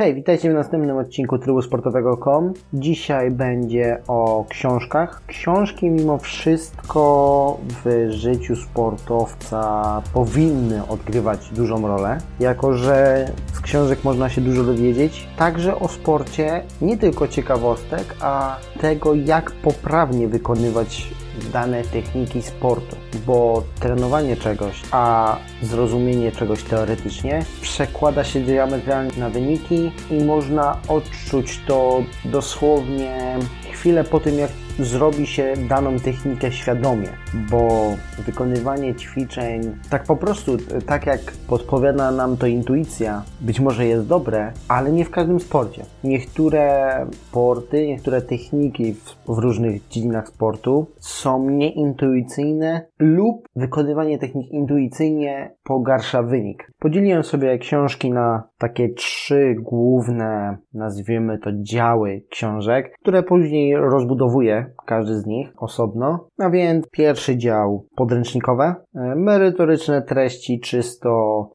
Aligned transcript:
Hej, 0.00 0.14
witajcie 0.14 0.50
w 0.50 0.54
następnym 0.54 0.96
odcinku 0.96 1.38
Trybu 1.38 1.62
Sportowego.com. 1.62 2.52
Dzisiaj 2.72 3.30
będzie 3.30 3.98
o 4.08 4.44
książkach. 4.48 5.22
Książki 5.26 5.90
mimo 5.90 6.18
wszystko 6.18 7.58
w 7.84 8.10
życiu 8.10 8.56
sportowca 8.56 10.02
powinny 10.14 10.86
odgrywać 10.88 11.50
dużą 11.50 11.86
rolę, 11.86 12.18
jako 12.40 12.72
że 12.72 13.28
z 13.52 13.60
książek 13.60 14.04
można 14.04 14.28
się 14.28 14.40
dużo 14.40 14.64
dowiedzieć, 14.64 15.28
także 15.36 15.80
o 15.80 15.88
sporcie, 15.88 16.62
nie 16.82 16.96
tylko 16.96 17.28
ciekawostek, 17.28 18.16
a 18.20 18.56
tego 18.80 19.14
jak 19.14 19.50
poprawnie 19.50 20.28
wykonywać 20.28 21.08
dane 21.52 21.82
techniki 21.82 22.42
sportu, 22.42 22.96
bo 23.26 23.62
trenowanie 23.80 24.36
czegoś, 24.36 24.82
a 24.92 25.36
zrozumienie 25.62 26.32
czegoś 26.32 26.62
teoretycznie 26.62 27.42
przekłada 27.60 28.24
się 28.24 28.40
diametralnie 28.40 29.12
na 29.18 29.30
wyniki 29.30 29.92
i 30.10 30.24
można 30.24 30.78
odczuć 30.88 31.60
to 31.66 32.02
dosłownie 32.24 33.38
chwilę 33.72 34.04
po 34.04 34.20
tym, 34.20 34.38
jak 34.38 34.50
zrobi 34.78 35.26
się 35.26 35.54
daną 35.68 35.98
technikę 35.98 36.52
świadomie, 36.52 37.08
bo 37.50 37.94
wykonywanie 38.26 38.94
ćwiczeń 38.94 39.76
tak 39.90 40.04
po 40.04 40.16
prostu, 40.16 40.56
tak 40.86 41.06
jak 41.06 41.20
podpowiada 41.48 42.10
nam 42.10 42.36
to 42.36 42.46
intuicja, 42.46 43.22
być 43.40 43.60
może 43.60 43.86
jest 43.86 44.06
dobre, 44.06 44.52
ale 44.68 44.92
nie 44.92 45.04
w 45.04 45.10
każdym 45.10 45.40
sporcie. 45.40 45.84
Niektóre 46.04 47.06
sporty, 47.12 47.86
niektóre 47.86 48.22
techniki 48.22 48.94
w, 48.94 49.16
w 49.28 49.38
różnych 49.38 49.88
dziedzinach 49.88 50.28
sportu 50.28 50.86
są 50.98 51.50
nieintuicyjne 51.50 52.86
lub 52.98 53.48
wykonywanie 53.56 54.18
technik 54.18 54.52
intuicyjnie 54.52 55.49
pogarsza 55.64 56.22
wynik. 56.22 56.70
Podzieliłem 56.78 57.22
sobie 57.22 57.58
książki 57.58 58.10
na 58.10 58.42
takie 58.58 58.88
trzy 58.88 59.54
główne, 59.58 60.58
nazwijmy 60.74 61.38
to 61.38 61.50
działy 61.52 62.22
książek, 62.30 62.92
które 63.02 63.22
później 63.22 63.76
rozbudowuję 63.76 64.66
każdy 64.86 65.14
z 65.14 65.26
nich 65.26 65.52
osobno. 65.56 66.28
A 66.38 66.50
więc 66.50 66.88
pierwszy 66.90 67.36
dział 67.36 67.86
podręcznikowe, 67.96 68.74
e, 68.94 69.14
merytoryczne 69.16 70.02
treści 70.02 70.60
czysto 70.60 71.10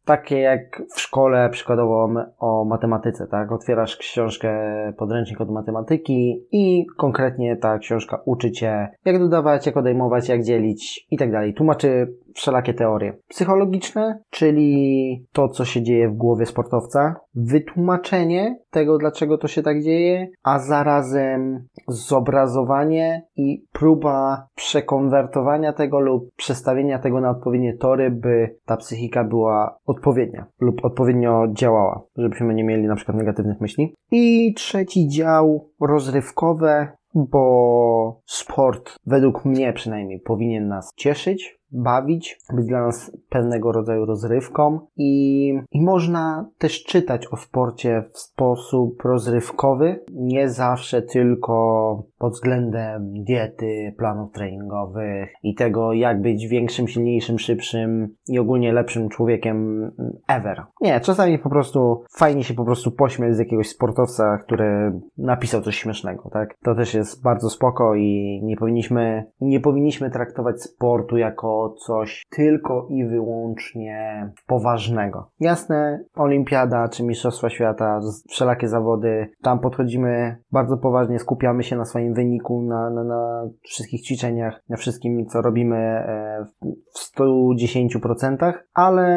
takie 0.06 0.39
jak 0.39 0.81
w 0.95 1.02
szkole 1.02 1.50
przykładowo 1.50 2.09
o 2.39 2.66
matematyce, 2.66 3.28
tak? 3.28 3.52
Otwierasz 3.52 3.97
książkę 3.97 4.50
podręcznik 4.97 5.41
od 5.41 5.52
matematyki 5.52 6.45
i 6.52 6.86
konkretnie 6.97 7.58
ta 7.58 7.78
książka 7.78 8.22
uczy 8.25 8.52
cię 8.52 8.88
jak 9.06 9.19
dodawać, 9.19 9.66
jak 9.66 9.78
odejmować, 9.78 10.30
jak 10.30 10.44
dzielić 10.44 11.08
i 11.12 11.17
tak 11.17 11.31
dalej. 11.31 11.53
Tłumaczy 11.53 12.08
wszelakie 12.36 12.73
teorie. 12.73 13.17
Psychologiczne, 13.30 14.19
czyli 14.30 15.25
to, 15.31 15.50
co 15.50 15.66
się 15.66 15.83
dzieje 15.83 16.09
w 16.09 16.16
głowie 16.16 16.45
sportowca, 16.45 17.16
wytłumaczenie 17.36 18.59
tego, 18.69 18.97
dlaczego 18.97 19.38
to 19.38 19.47
się 19.47 19.64
tak 19.64 19.83
dzieje, 19.83 20.28
a 20.44 20.59
zarazem 20.59 21.67
zobrazowanie 21.88 23.25
i 23.36 23.66
próba 23.72 24.47
przekonwertowania 24.56 25.73
tego 25.73 26.00
lub 26.00 26.30
przestawienia 26.36 27.00
tego 27.00 27.22
na 27.22 27.30
odpowiednie 27.30 27.78
tory, 27.78 28.11
by 28.11 28.56
ta 28.66 28.78
psychika 28.78 29.23
była 29.23 29.78
odpowiednia 29.86 30.45
lub 30.59 30.86
odpowiednio 30.86 31.47
działała, 31.53 32.02
żebyśmy 32.17 32.53
nie 32.53 32.63
mieli 32.63 32.88
na 32.88 32.95
przykład 32.95 33.17
negatywnych 33.17 33.61
myśli. 33.61 33.95
I 34.11 34.53
trzeci 34.53 35.08
dział 35.08 35.69
rozrywkowe, 35.81 36.88
bo 37.16 38.22
sport 38.25 38.95
według 39.06 39.45
mnie 39.45 39.73
przynajmniej 39.73 40.19
powinien 40.19 40.67
nas 40.67 40.94
cieszyć, 40.95 41.55
bawić, 41.71 42.39
być 42.53 42.67
dla 42.67 42.81
nas 42.81 43.17
pewnego 43.30 43.71
rodzaju 43.71 44.05
rozrywką 44.05 44.80
i, 44.97 45.53
i 45.72 45.81
można 45.81 46.49
też 46.57 46.83
czytać 46.83 47.27
o 47.27 47.38
sporcie 47.38 48.03
w 48.13 48.19
sposób 48.19 49.02
rozrywkowy, 49.03 49.99
nie 50.11 50.49
zawsze 50.49 51.02
tylko 51.02 52.03
pod 52.17 52.33
względem 52.33 53.23
diety, 53.23 53.94
planów 53.97 54.31
treningowych 54.31 55.30
i 55.44 55.55
tego, 55.55 55.94
jak 55.94 56.22
być 56.22 56.47
większym, 56.47 56.88
silniejszym, 56.88 57.40
szybszym 57.40 58.16
i 58.28 58.40
ogólnie 58.40 58.73
lepszym 58.73 59.09
człowiekiem 59.09 59.91
ever. 60.28 60.63
Nie, 60.81 61.00
czasami 61.00 61.40
po 61.40 61.50
prostu 61.50 62.03
fajnie 62.17 62.44
się 62.44 62.53
po 62.53 62.66
prostu 62.66 62.91
pośmiać 62.91 63.35
z 63.35 63.40
jakiegoś 63.40 63.69
sportowca, 63.69 64.38
który 64.38 65.00
napisał 65.17 65.61
coś 65.61 65.75
śmiesznego, 65.75 66.29
tak? 66.29 66.56
To 66.63 66.75
też 66.75 66.94
jest 66.94 67.23
bardzo 67.23 67.50
spoko 67.50 67.95
i 67.95 68.40
nie 68.44 68.57
powinniśmy, 68.57 69.25
nie 69.41 69.59
powinniśmy 69.59 70.11
traktować 70.11 70.61
sportu 70.61 71.17
jako 71.17 71.54
coś 71.69 72.23
tylko 72.29 72.88
i 72.89 73.05
wyłącznie 73.05 74.29
poważnego. 74.47 75.29
Jasne, 75.39 76.03
olimpiada 76.16 76.89
czy 76.89 77.03
mistrzostwa 77.03 77.49
świata, 77.49 77.99
wszelakie 78.29 78.67
zawody, 78.67 79.27
tam 79.41 79.59
podchodzimy 79.59 80.38
bardzo 80.51 80.77
poważnie, 80.77 81.19
skupiamy 81.19 81.63
się 81.63 81.75
na 81.75 81.85
swoim 81.85 82.13
wyniku, 82.13 82.61
na, 82.61 82.89
na, 82.89 83.03
na 83.03 83.49
wszystkich 83.61 84.01
ćwiczeniach, 84.01 84.61
na 84.69 84.77
wszystkim, 84.77 85.25
co 85.25 85.41
robimy 85.41 85.77
e, 85.77 86.45
w 86.93 87.19
110%, 87.19 88.53
ale 88.73 89.16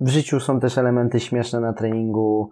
w 0.00 0.08
życiu 0.08 0.40
są 0.40 0.60
też 0.60 0.78
elementy 0.78 1.20
śmieszne 1.20 1.60
na 1.60 1.72
treningu, 1.72 2.50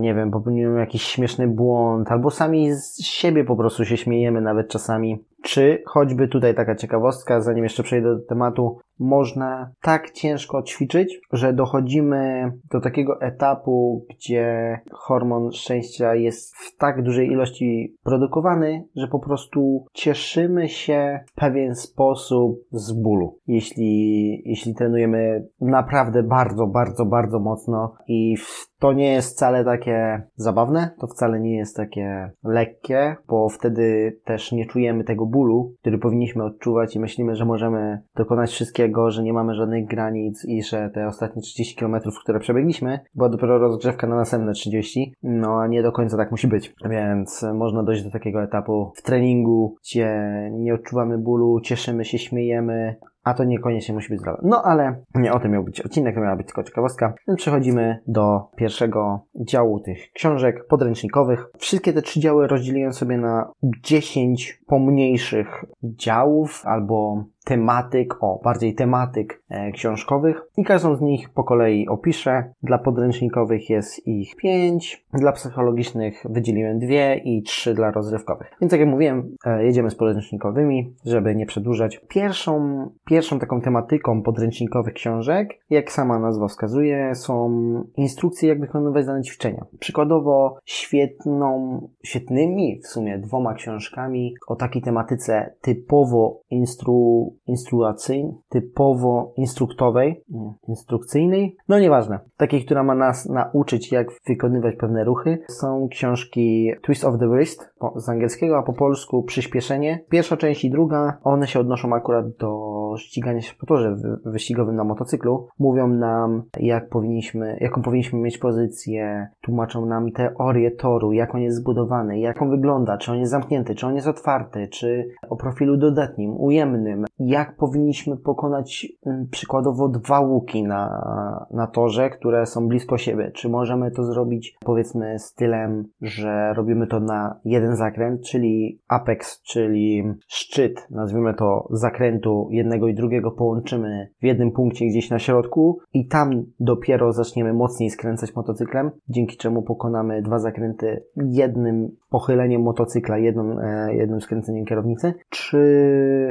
nie 0.00 0.14
wiem, 0.14 0.30
popełniłem 0.30 0.78
jakiś 0.78 1.02
śmieszny 1.02 1.48
błąd, 1.48 2.12
albo 2.12 2.30
sami 2.30 2.72
z 2.72 3.02
siebie 3.02 3.44
po 3.44 3.56
prostu 3.56 3.84
się 3.84 3.96
śmiejemy 3.96 4.40
nawet 4.40 4.68
czasami 4.68 5.24
czy 5.44 5.82
choćby 5.86 6.28
tutaj 6.28 6.54
taka 6.54 6.74
ciekawostka, 6.74 7.40
zanim 7.40 7.64
jeszcze 7.64 7.82
przejdę 7.82 8.08
do 8.16 8.26
tematu, 8.28 8.78
można 8.98 9.70
tak 9.82 10.10
ciężko 10.10 10.62
ćwiczyć, 10.62 11.20
że 11.32 11.52
dochodzimy 11.52 12.52
do 12.70 12.80
takiego 12.80 13.20
etapu, 13.20 14.06
gdzie 14.10 14.78
hormon 14.92 15.52
szczęścia 15.52 16.14
jest 16.14 16.56
w 16.56 16.76
tak 16.76 17.02
dużej 17.02 17.28
ilości 17.28 17.96
produkowany, 18.02 18.84
że 18.96 19.08
po 19.08 19.18
prostu 19.18 19.86
cieszymy 19.92 20.68
się 20.68 21.20
w 21.26 21.34
pewien 21.34 21.74
sposób 21.74 22.58
z 22.72 22.92
bólu. 22.92 23.38
Jeśli, 23.46 24.42
jeśli 24.44 24.74
trenujemy 24.74 25.48
naprawdę 25.60 26.22
bardzo, 26.22 26.66
bardzo, 26.66 27.06
bardzo 27.06 27.40
mocno 27.40 27.94
i 28.08 28.36
to 28.78 28.92
nie 28.92 29.12
jest 29.12 29.36
wcale 29.36 29.64
takie 29.64 30.22
zabawne, 30.36 30.90
to 31.00 31.06
wcale 31.06 31.40
nie 31.40 31.56
jest 31.56 31.76
takie 31.76 32.30
lekkie, 32.44 33.16
bo 33.28 33.48
wtedy 33.48 34.16
też 34.24 34.52
nie 34.52 34.66
czujemy 34.66 35.04
tego 35.04 35.26
bólu, 35.26 35.74
który 35.80 35.98
powinniśmy 35.98 36.44
odczuwać 36.44 36.96
i 36.96 37.00
myślimy, 37.00 37.36
że 37.36 37.44
możemy 37.44 38.02
dokonać 38.16 38.50
wszystkiego, 38.50 38.83
że 39.08 39.22
nie 39.22 39.32
mamy 39.32 39.54
żadnych 39.54 39.86
granic 39.86 40.44
i 40.44 40.62
że 40.62 40.90
te 40.94 41.06
ostatnie 41.06 41.42
30 41.42 41.76
km, 41.76 41.96
które 42.22 42.40
przebiegliśmy, 42.40 43.00
była 43.14 43.28
dopiero 43.28 43.58
rozgrzewka 43.58 44.06
na 44.06 44.16
następne 44.16 44.52
30, 44.52 45.14
no 45.22 45.60
a 45.60 45.66
nie 45.66 45.82
do 45.82 45.92
końca 45.92 46.16
tak 46.16 46.30
musi 46.30 46.48
być. 46.48 46.74
Więc 46.90 47.46
można 47.54 47.82
dojść 47.82 48.04
do 48.04 48.10
takiego 48.10 48.42
etapu 48.42 48.92
w 48.96 49.02
treningu, 49.02 49.76
gdzie 49.82 50.10
nie 50.52 50.74
odczuwamy 50.74 51.18
bólu, 51.18 51.60
cieszymy 51.60 52.04
się, 52.04 52.18
śmiejemy, 52.18 52.96
a 53.24 53.34
to 53.34 53.44
niekoniecznie 53.44 53.94
musi 53.94 54.08
być 54.08 54.20
zdrowe. 54.20 54.38
No 54.42 54.62
ale 54.62 55.02
nie 55.14 55.32
o 55.32 55.40
tym 55.40 55.52
miał 55.52 55.64
być 55.64 55.80
odcinek, 55.80 56.14
to 56.14 56.20
miała 56.20 56.36
być 56.36 56.46
tylko 56.46 56.64
ciekawostka. 56.64 57.14
Przechodzimy 57.36 57.98
do 58.06 58.40
pierwszego 58.56 59.26
działu 59.40 59.80
tych 59.80 60.12
książek 60.12 60.66
podręcznikowych. 60.66 61.46
Wszystkie 61.58 61.92
te 61.92 62.02
trzy 62.02 62.20
działy 62.20 62.46
rozdzieliłem 62.46 62.92
sobie 62.92 63.18
na 63.18 63.50
10 63.82 64.60
pomniejszych 64.66 65.64
działów 65.82 66.62
albo 66.64 67.24
tematyk, 67.44 68.16
o, 68.20 68.40
bardziej 68.44 68.74
tematyk 68.74 69.42
e, 69.48 69.72
książkowych 69.72 70.42
i 70.56 70.64
każdą 70.64 70.96
z 70.96 71.00
nich 71.00 71.30
po 71.30 71.44
kolei 71.44 71.88
opiszę. 71.88 72.52
Dla 72.62 72.78
podręcznikowych 72.78 73.70
jest 73.70 74.06
ich 74.06 74.36
pięć, 74.36 75.04
dla 75.12 75.32
psychologicznych 75.32 76.26
wydzieliłem 76.30 76.78
dwie 76.78 77.20
i 77.24 77.42
trzy 77.42 77.74
dla 77.74 77.90
rozrywkowych. 77.90 78.50
Więc 78.60 78.72
jak 78.72 78.80
ja 78.80 78.86
mówiłem, 78.86 79.36
e, 79.46 79.64
jedziemy 79.64 79.90
z 79.90 79.94
podręcznikowymi, 79.94 80.94
żeby 81.04 81.34
nie 81.34 81.46
przedłużać. 81.46 82.00
Pierwszą, 82.08 82.84
pierwszą 83.04 83.38
taką 83.38 83.60
tematyką 83.60 84.22
podręcznikowych 84.22 84.94
książek, 84.94 85.48
jak 85.70 85.92
sama 85.92 86.18
nazwa 86.18 86.48
wskazuje, 86.48 87.14
są 87.14 87.54
instrukcje, 87.96 88.48
jak 88.48 88.60
wykonywać 88.60 89.06
dane 89.06 89.22
ćwiczenia. 89.22 89.64
Przykładowo 89.78 90.58
świetną, 90.64 91.80
świetnymi 92.04 92.80
w 92.84 92.86
sumie 92.86 93.18
dwoma 93.18 93.54
książkami 93.54 94.34
o 94.48 94.56
takiej 94.64 94.82
tematyce 94.82 95.54
typowo 95.60 96.40
instru 96.50 97.32
instruacyjnej, 97.46 98.32
typowo 98.48 99.32
instruktowej, 99.36 100.24
nie, 100.28 100.52
instrukcyjnej, 100.68 101.56
no 101.68 101.78
nieważne, 101.78 102.18
takiej, 102.36 102.64
która 102.64 102.82
ma 102.82 102.94
nas 102.94 103.28
nauczyć, 103.28 103.92
jak 103.92 104.06
wykonywać 104.26 104.76
pewne 104.76 105.04
ruchy. 105.04 105.38
Są 105.48 105.88
książki 105.90 106.72
Twist 106.82 107.04
of 107.04 107.18
the 107.18 107.28
Wrist 107.28 107.70
z 107.96 108.08
angielskiego, 108.08 108.58
a 108.58 108.62
po 108.62 108.72
polsku 108.72 109.22
Przyspieszenie. 109.22 110.04
Pierwsza 110.08 110.36
część 110.36 110.64
i 110.64 110.70
druga, 110.70 111.18
one 111.24 111.46
się 111.46 111.60
odnoszą 111.60 111.94
akurat 111.94 112.36
do 112.36 112.73
do 112.94 112.98
ścigania 112.98 113.40
się 113.40 113.54
po 113.60 113.66
torze 113.66 113.96
wyścigowym 114.24 114.76
na 114.76 114.84
motocyklu. 114.84 115.48
Mówią 115.58 115.88
nam, 115.88 116.42
jak 116.60 116.88
powinniśmy, 116.88 117.56
jaką 117.60 117.82
powinniśmy 117.82 118.18
mieć 118.18 118.38
pozycję, 118.38 119.28
tłumaczą 119.40 119.86
nam 119.86 120.12
teorię 120.12 120.70
toru, 120.70 121.12
jak 121.12 121.34
on 121.34 121.40
jest 121.40 121.56
zbudowany, 121.56 122.18
jak 122.18 122.42
on 122.42 122.50
wygląda, 122.50 122.98
czy 122.98 123.12
on 123.12 123.18
jest 123.18 123.30
zamknięty, 123.30 123.74
czy 123.74 123.86
on 123.86 123.94
jest 123.94 124.06
otwarty, 124.06 124.68
czy 124.68 125.08
o 125.28 125.36
profilu 125.36 125.76
dodatnim, 125.76 126.36
ujemnym, 126.36 127.04
jak 127.18 127.56
powinniśmy 127.56 128.16
pokonać 128.16 128.86
mm, 129.06 129.28
przykładowo 129.30 129.88
dwa 129.88 130.20
łuki 130.20 130.62
na, 130.62 131.46
na 131.50 131.66
torze, 131.66 132.10
które 132.10 132.46
są 132.46 132.68
blisko 132.68 132.98
siebie. 132.98 133.30
Czy 133.34 133.48
możemy 133.48 133.90
to 133.90 134.04
zrobić 134.04 134.56
powiedzmy 134.64 135.18
stylem, 135.18 135.84
że 136.00 136.54
robimy 136.54 136.86
to 136.86 137.00
na 137.00 137.40
jeden 137.44 137.76
zakręt, 137.76 138.22
czyli 138.22 138.80
apex, 138.88 139.42
czyli 139.42 140.14
szczyt, 140.28 140.86
nazwijmy 140.90 141.34
to 141.34 141.68
zakrętu 141.70 142.48
jednego 142.50 142.83
i 142.88 142.94
drugiego 142.94 143.30
połączymy 143.30 144.08
w 144.22 144.24
jednym 144.24 144.52
punkcie 144.52 144.86
gdzieś 144.86 145.10
na 145.10 145.18
środku 145.18 145.78
i 145.94 146.06
tam 146.06 146.44
dopiero 146.60 147.12
zaczniemy 147.12 147.52
mocniej 147.52 147.90
skręcać 147.90 148.34
motocyklem, 148.34 148.90
dzięki 149.08 149.36
czemu 149.36 149.62
pokonamy 149.62 150.22
dwa 150.22 150.38
zakręty 150.38 151.04
jednym 151.16 151.96
pochyleniem 152.10 152.62
motocykla, 152.62 153.18
jednym, 153.18 153.58
e, 153.58 153.94
jednym 153.94 154.20
skręceniem 154.20 154.64
kierownicy, 154.64 155.14
czy 155.28 155.58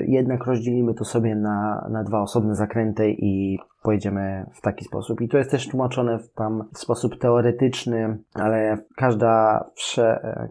jednak 0.08 0.46
rozdzielimy 0.46 0.94
to 0.94 1.06
sobie 1.06 1.36
na, 1.36 1.88
na 1.92 2.04
dwa 2.04 2.22
osobne 2.22 2.56
zakręty 2.56 3.10
i 3.10 3.58
pojedziemy 3.84 4.46
w 4.54 4.62
taki 4.62 4.86
sposób. 4.86 5.22
I 5.22 5.28
to 5.28 5.38
jest 5.38 5.52
też 5.52 5.68
tłumaczone 5.68 6.20
w 6.20 6.34
tam 6.34 6.64
w 6.74 6.78
sposób 6.78 7.20
teoretyczny, 7.20 8.18
ale 8.34 8.78
każda, 8.96 9.66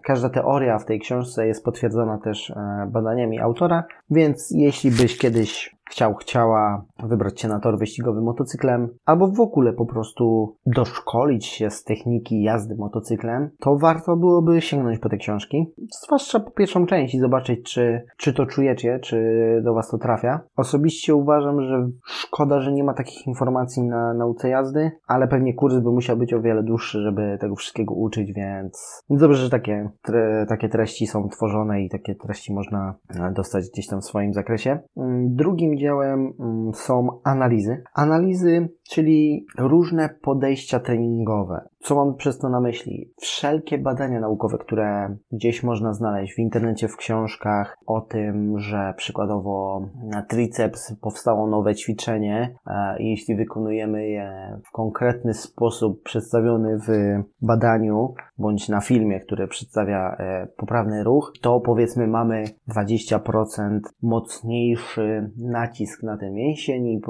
każda 0.04 0.28
teoria 0.28 0.78
w 0.78 0.84
tej 0.84 1.00
książce 1.00 1.46
jest 1.46 1.64
potwierdzona 1.64 2.18
też 2.18 2.50
e, 2.50 2.88
badaniami 2.90 3.40
autora, 3.40 3.84
więc 4.10 4.50
jeśli 4.50 4.90
byś 4.90 5.18
kiedyś 5.18 5.71
chciał, 5.90 6.14
chciała 6.14 6.84
wybrać 7.08 7.40
się 7.40 7.48
na 7.48 7.60
tor 7.60 7.78
wyścigowy 7.78 8.20
motocyklem, 8.20 8.88
albo 9.04 9.28
w 9.28 9.40
ogóle 9.40 9.72
po 9.72 9.86
prostu 9.86 10.56
doszkolić 10.66 11.46
się 11.46 11.70
z 11.70 11.84
techniki 11.84 12.42
jazdy 12.42 12.76
motocyklem, 12.76 13.50
to 13.60 13.76
warto 13.76 14.16
byłoby 14.16 14.60
sięgnąć 14.60 14.98
po 14.98 15.08
te 15.08 15.16
książki, 15.16 15.66
zwłaszcza 16.04 16.40
po 16.40 16.50
pierwszą 16.50 16.86
część 16.86 17.14
i 17.14 17.18
zobaczyć, 17.18 17.62
czy, 17.62 18.04
czy 18.16 18.34
to 18.34 18.46
czujecie, 18.46 18.98
czy 18.98 19.16
do 19.64 19.74
Was 19.74 19.88
to 19.88 19.98
trafia. 19.98 20.40
Osobiście 20.56 21.14
uważam, 21.14 21.62
że 21.62 21.88
szkoda, 22.04 22.60
że 22.60 22.72
nie 22.72 22.84
ma 22.84 22.94
takich 22.94 23.26
informacji 23.26 23.82
na 23.82 24.14
nauce 24.14 24.48
jazdy, 24.48 24.90
ale 25.06 25.28
pewnie 25.28 25.54
kurs 25.54 25.74
by 25.74 25.90
musiał 25.90 26.16
być 26.16 26.34
o 26.34 26.40
wiele 26.40 26.62
dłuższy, 26.62 27.02
żeby 27.02 27.38
tego 27.40 27.56
wszystkiego 27.56 27.94
uczyć, 27.94 28.32
więc 28.32 29.02
dobrze, 29.10 29.42
że 29.42 29.50
takie, 29.50 29.90
tre, 30.02 30.46
takie 30.48 30.68
treści 30.68 31.06
są 31.06 31.28
tworzone 31.28 31.82
i 31.82 31.88
takie 31.88 32.14
treści 32.14 32.54
można 32.54 32.94
dostać 33.34 33.70
gdzieś 33.70 33.86
tam 33.86 34.00
w 34.00 34.04
swoim 34.04 34.32
zakresie. 34.32 34.78
Mm, 34.96 35.34
drugim 35.36 35.76
działem 35.82 36.32
mm, 36.40 36.74
są 36.74 37.20
analizy. 37.24 37.82
Analizy, 37.94 38.68
czyli 38.90 39.46
różne 39.58 40.08
podejścia 40.22 40.80
treningowe. 40.80 41.68
Co 41.82 41.94
mam 41.94 42.14
przez 42.14 42.38
to 42.38 42.48
na 42.48 42.60
myśli? 42.60 43.12
Wszelkie 43.20 43.78
badania 43.78 44.20
naukowe, 44.20 44.58
które 44.58 45.16
gdzieś 45.32 45.62
można 45.62 45.92
znaleźć 45.92 46.34
w 46.34 46.38
internecie, 46.38 46.88
w 46.88 46.96
książkach 46.96 47.78
o 47.86 48.00
tym, 48.00 48.58
że 48.58 48.94
przykładowo 48.96 49.86
na 50.04 50.22
triceps 50.22 50.94
powstało 51.00 51.46
nowe 51.46 51.74
ćwiczenie 51.74 52.54
i 52.98 53.10
jeśli 53.10 53.36
wykonujemy 53.36 54.08
je 54.08 54.58
w 54.68 54.70
konkretny 54.72 55.34
sposób 55.34 56.02
przedstawiony 56.02 56.78
w 56.78 56.90
badaniu 57.46 58.14
bądź 58.38 58.68
na 58.68 58.80
filmie, 58.80 59.20
który 59.20 59.48
przedstawia 59.48 60.16
e, 60.18 60.46
poprawny 60.56 61.04
ruch, 61.04 61.32
to 61.40 61.60
powiedzmy 61.60 62.06
mamy 62.06 62.44
20% 62.68 63.80
mocniejszy 64.02 65.30
nacisk 65.38 66.02
na 66.02 66.16
ten 66.16 66.34
mięsień 66.34 67.00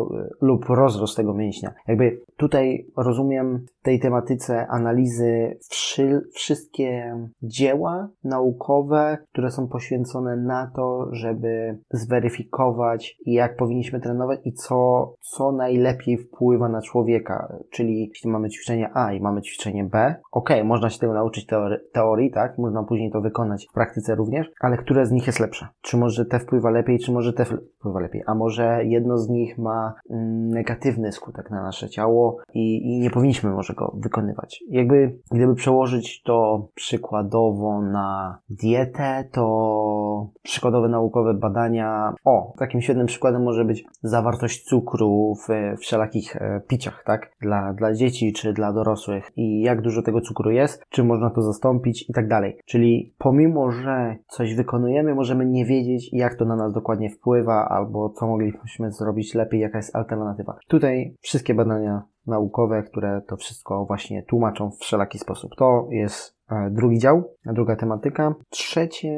lub 0.40 0.64
rozrost 0.68 1.16
tego 1.16 1.34
mięśnia. 1.34 1.72
Jakby 1.88 2.20
tutaj 2.36 2.86
rozumiem 2.96 3.66
tej 3.82 4.00
tematyce 4.00 4.61
analizy 4.68 5.58
wszy, 5.68 6.20
wszystkie 6.34 7.18
dzieła 7.42 8.08
naukowe, 8.24 9.18
które 9.32 9.50
są 9.50 9.68
poświęcone 9.68 10.36
na 10.36 10.70
to, 10.76 11.08
żeby 11.12 11.78
zweryfikować, 11.90 13.16
jak 13.26 13.56
powinniśmy 13.56 14.00
trenować 14.00 14.40
i 14.44 14.52
co, 14.52 15.12
co 15.20 15.52
najlepiej 15.52 16.18
wpływa 16.18 16.68
na 16.68 16.82
człowieka. 16.82 17.56
Czyli 17.70 18.08
jeśli 18.08 18.30
mamy 18.30 18.50
ćwiczenie 18.50 18.90
A 18.94 19.12
i 19.12 19.20
mamy 19.20 19.42
ćwiczenie 19.42 19.84
B, 19.84 20.14
ok, 20.32 20.50
można 20.64 20.90
się 20.90 20.98
tego 20.98 21.12
nauczyć 21.12 21.46
teorii, 21.46 21.78
teorii, 21.92 22.30
tak? 22.30 22.58
Można 22.58 22.82
później 22.82 23.10
to 23.10 23.20
wykonać 23.20 23.66
w 23.70 23.74
praktyce 23.74 24.14
również, 24.14 24.50
ale 24.60 24.76
które 24.76 25.06
z 25.06 25.12
nich 25.12 25.26
jest 25.26 25.40
lepsze? 25.40 25.68
Czy 25.80 25.96
może 25.96 26.24
te 26.24 26.38
wpływa 26.38 26.70
lepiej, 26.70 26.98
czy 26.98 27.12
może 27.12 27.32
te 27.32 27.44
wpływa 27.44 28.00
lepiej? 28.00 28.22
A 28.26 28.34
może 28.34 28.84
jedno 28.84 29.18
z 29.18 29.28
nich 29.28 29.58
ma 29.58 29.94
mm, 30.10 30.48
negatywny 30.48 31.12
skutek 31.12 31.50
na 31.50 31.62
nasze 31.62 31.88
ciało 31.88 32.36
i, 32.54 32.76
i 32.76 33.00
nie 33.00 33.10
powinniśmy 33.10 33.50
może 33.50 33.74
go 33.74 33.96
wykonywać. 33.98 34.51
Jakby, 34.68 35.18
gdyby 35.30 35.54
przełożyć 35.54 36.22
to 36.22 36.68
przykładowo 36.74 37.82
na 37.82 38.38
dietę, 38.50 39.24
to 39.32 40.30
przykładowe 40.42 40.88
naukowe 40.88 41.34
badania, 41.34 42.14
o, 42.24 42.52
takim 42.58 42.80
świetnym 42.80 43.06
przykładem 43.06 43.42
może 43.42 43.64
być 43.64 43.84
zawartość 44.02 44.64
cukru 44.64 45.34
w 45.34 45.76
wszelakich 45.80 46.36
e, 46.36 46.60
piciach, 46.68 47.02
tak? 47.06 47.32
Dla, 47.40 47.72
dla 47.72 47.94
dzieci 47.94 48.32
czy 48.32 48.52
dla 48.52 48.72
dorosłych 48.72 49.30
i 49.36 49.60
jak 49.60 49.82
dużo 49.82 50.02
tego 50.02 50.20
cukru 50.20 50.50
jest, 50.50 50.82
czy 50.88 51.04
można 51.04 51.30
to 51.30 51.42
zastąpić 51.42 52.10
i 52.10 52.12
tak 52.12 52.28
dalej. 52.28 52.58
Czyli 52.66 53.14
pomimo, 53.18 53.70
że 53.70 54.16
coś 54.28 54.54
wykonujemy, 54.54 55.14
możemy 55.14 55.46
nie 55.46 55.64
wiedzieć, 55.64 56.12
jak 56.12 56.34
to 56.34 56.44
na 56.44 56.56
nas 56.56 56.72
dokładnie 56.72 57.10
wpływa, 57.10 57.68
albo 57.68 58.10
co 58.10 58.26
moglibyśmy 58.26 58.92
zrobić 58.92 59.34
lepiej, 59.34 59.60
jaka 59.60 59.78
jest 59.78 59.96
alternatywa. 59.96 60.58
Tutaj 60.68 61.16
wszystkie 61.20 61.54
badania 61.54 62.02
naukowe, 62.26 62.82
które 62.82 63.22
to 63.28 63.36
wszystko 63.36 63.84
właśnie 63.84 64.22
tłumaczą 64.22 64.70
w 64.70 64.78
wszelaki 64.78 65.18
sposób. 65.18 65.50
To 65.56 65.86
jest 65.90 66.36
e, 66.50 66.70
drugi 66.70 66.98
dział, 66.98 67.22
druga 67.46 67.76
tematyka. 67.76 68.34
Trzecia 68.50 69.08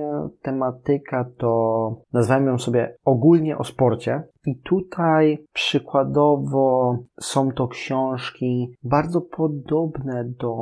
tematyka 0.42 1.26
to 1.38 1.96
nazwijmy 2.12 2.50
ją 2.50 2.58
sobie 2.58 2.96
ogólnie 3.04 3.58
o 3.58 3.64
sporcie. 3.64 4.22
I 4.46 4.56
tutaj 4.56 5.44
przykładowo 5.52 6.96
są 7.20 7.52
to 7.52 7.68
książki 7.68 8.74
bardzo 8.82 9.20
podobne 9.20 10.24
do 10.24 10.54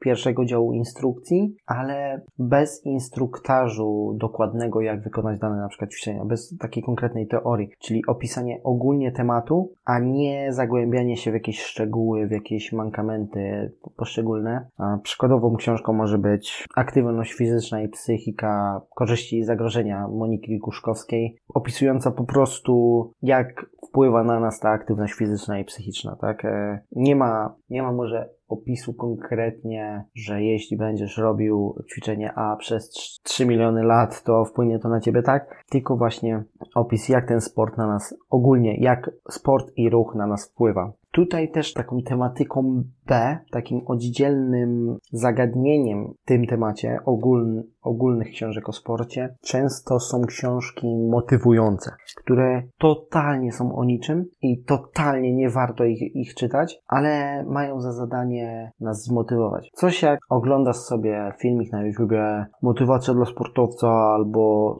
pierwszego 0.00 0.44
działu 0.44 0.72
instrukcji, 0.72 1.56
ale 1.66 2.20
bez 2.38 2.86
instruktażu 2.86 4.14
dokładnego, 4.16 4.80
jak 4.80 5.02
wykonać 5.02 5.38
dane 5.38 5.56
na 5.56 5.68
przykład 5.68 5.90
ćwiczenia, 5.90 6.24
bez 6.24 6.58
takiej 6.58 6.82
konkretnej 6.82 7.26
teorii, 7.26 7.70
czyli 7.78 8.06
opisanie 8.06 8.60
ogólnie 8.64 9.12
tematu, 9.12 9.72
a 9.84 9.98
nie 9.98 10.52
zagłębianie 10.52 11.16
się 11.16 11.30
w 11.30 11.34
jakieś 11.34 11.62
szczegóły, 11.62 12.26
w 12.26 12.30
jakieś 12.30 12.72
mankamenty 12.72 13.72
poszczególne. 13.96 14.66
A 14.78 14.98
przykładową 15.02 15.56
książką 15.56 15.92
może 15.92 16.18
być 16.18 16.66
Aktywność 16.76 17.32
fizyczna 17.32 17.82
i 17.82 17.88
psychika, 17.88 18.80
korzyści 18.94 19.38
i 19.38 19.44
zagrożenia 19.44 20.08
Moniki 20.08 20.58
Guszkowskiej, 20.58 21.36
opisująca 21.54 22.10
po 22.10 22.24
prostu 22.24 23.04
jak 23.22 23.66
wpływa 23.88 24.24
na 24.24 24.40
nas 24.40 24.60
ta 24.60 24.70
aktywność 24.70 25.14
fizyczna 25.14 25.58
i 25.58 25.64
psychiczna, 25.64 26.16
tak? 26.20 26.44
E, 26.44 26.80
nie 26.92 27.16
ma, 27.16 27.54
nie 27.70 27.82
ma 27.82 27.92
może 27.92 28.30
opisu 28.48 28.94
konkretnie, 28.94 30.04
że 30.14 30.42
jeśli 30.42 30.76
będziesz 30.76 31.18
robił 31.18 31.74
ćwiczenie 31.92 32.32
A 32.32 32.56
przez 32.56 32.90
3 33.22 33.46
miliony 33.46 33.82
lat, 33.82 34.22
to 34.22 34.44
wpłynie 34.44 34.78
to 34.78 34.88
na 34.88 35.00
ciebie 35.00 35.22
tak, 35.22 35.64
tylko 35.70 35.96
właśnie 35.96 36.44
opis, 36.74 37.08
jak 37.08 37.28
ten 37.28 37.40
sport 37.40 37.76
na 37.76 37.86
nas 37.86 38.14
ogólnie, 38.30 38.76
jak 38.76 39.10
sport 39.30 39.72
i 39.76 39.90
ruch 39.90 40.14
na 40.14 40.26
nas 40.26 40.50
wpływa. 40.50 40.92
Tutaj 41.12 41.50
też 41.50 41.72
taką 41.72 42.02
tematyką 42.02 42.82
B, 43.06 43.38
takim 43.50 43.80
oddzielnym 43.86 44.98
zagadnieniem 45.12 46.14
w 46.22 46.24
tym 46.24 46.46
temacie 46.46 46.98
ogólny, 47.04 47.62
ogólnych 47.88 48.28
książek 48.28 48.68
o 48.68 48.72
sporcie, 48.72 49.34
często 49.40 50.00
są 50.00 50.22
książki 50.22 50.86
motywujące, 51.10 51.90
które 52.16 52.62
totalnie 52.78 53.52
są 53.52 53.76
o 53.76 53.84
niczym 53.84 54.24
i 54.42 54.62
totalnie 54.62 55.34
nie 55.34 55.50
warto 55.50 55.84
ich, 55.84 56.16
ich 56.16 56.34
czytać, 56.34 56.80
ale 56.86 57.44
mają 57.44 57.80
za 57.80 57.92
zadanie 57.92 58.72
nas 58.80 59.04
zmotywować. 59.04 59.70
Coś 59.72 60.02
jak 60.02 60.20
oglądasz 60.28 60.76
sobie 60.76 61.32
filmik 61.40 61.72
na 61.72 61.86
YouTubie 61.86 62.46
motywacja 62.62 63.14
dla 63.14 63.24
sportowca 63.24 63.88
albo 63.88 64.76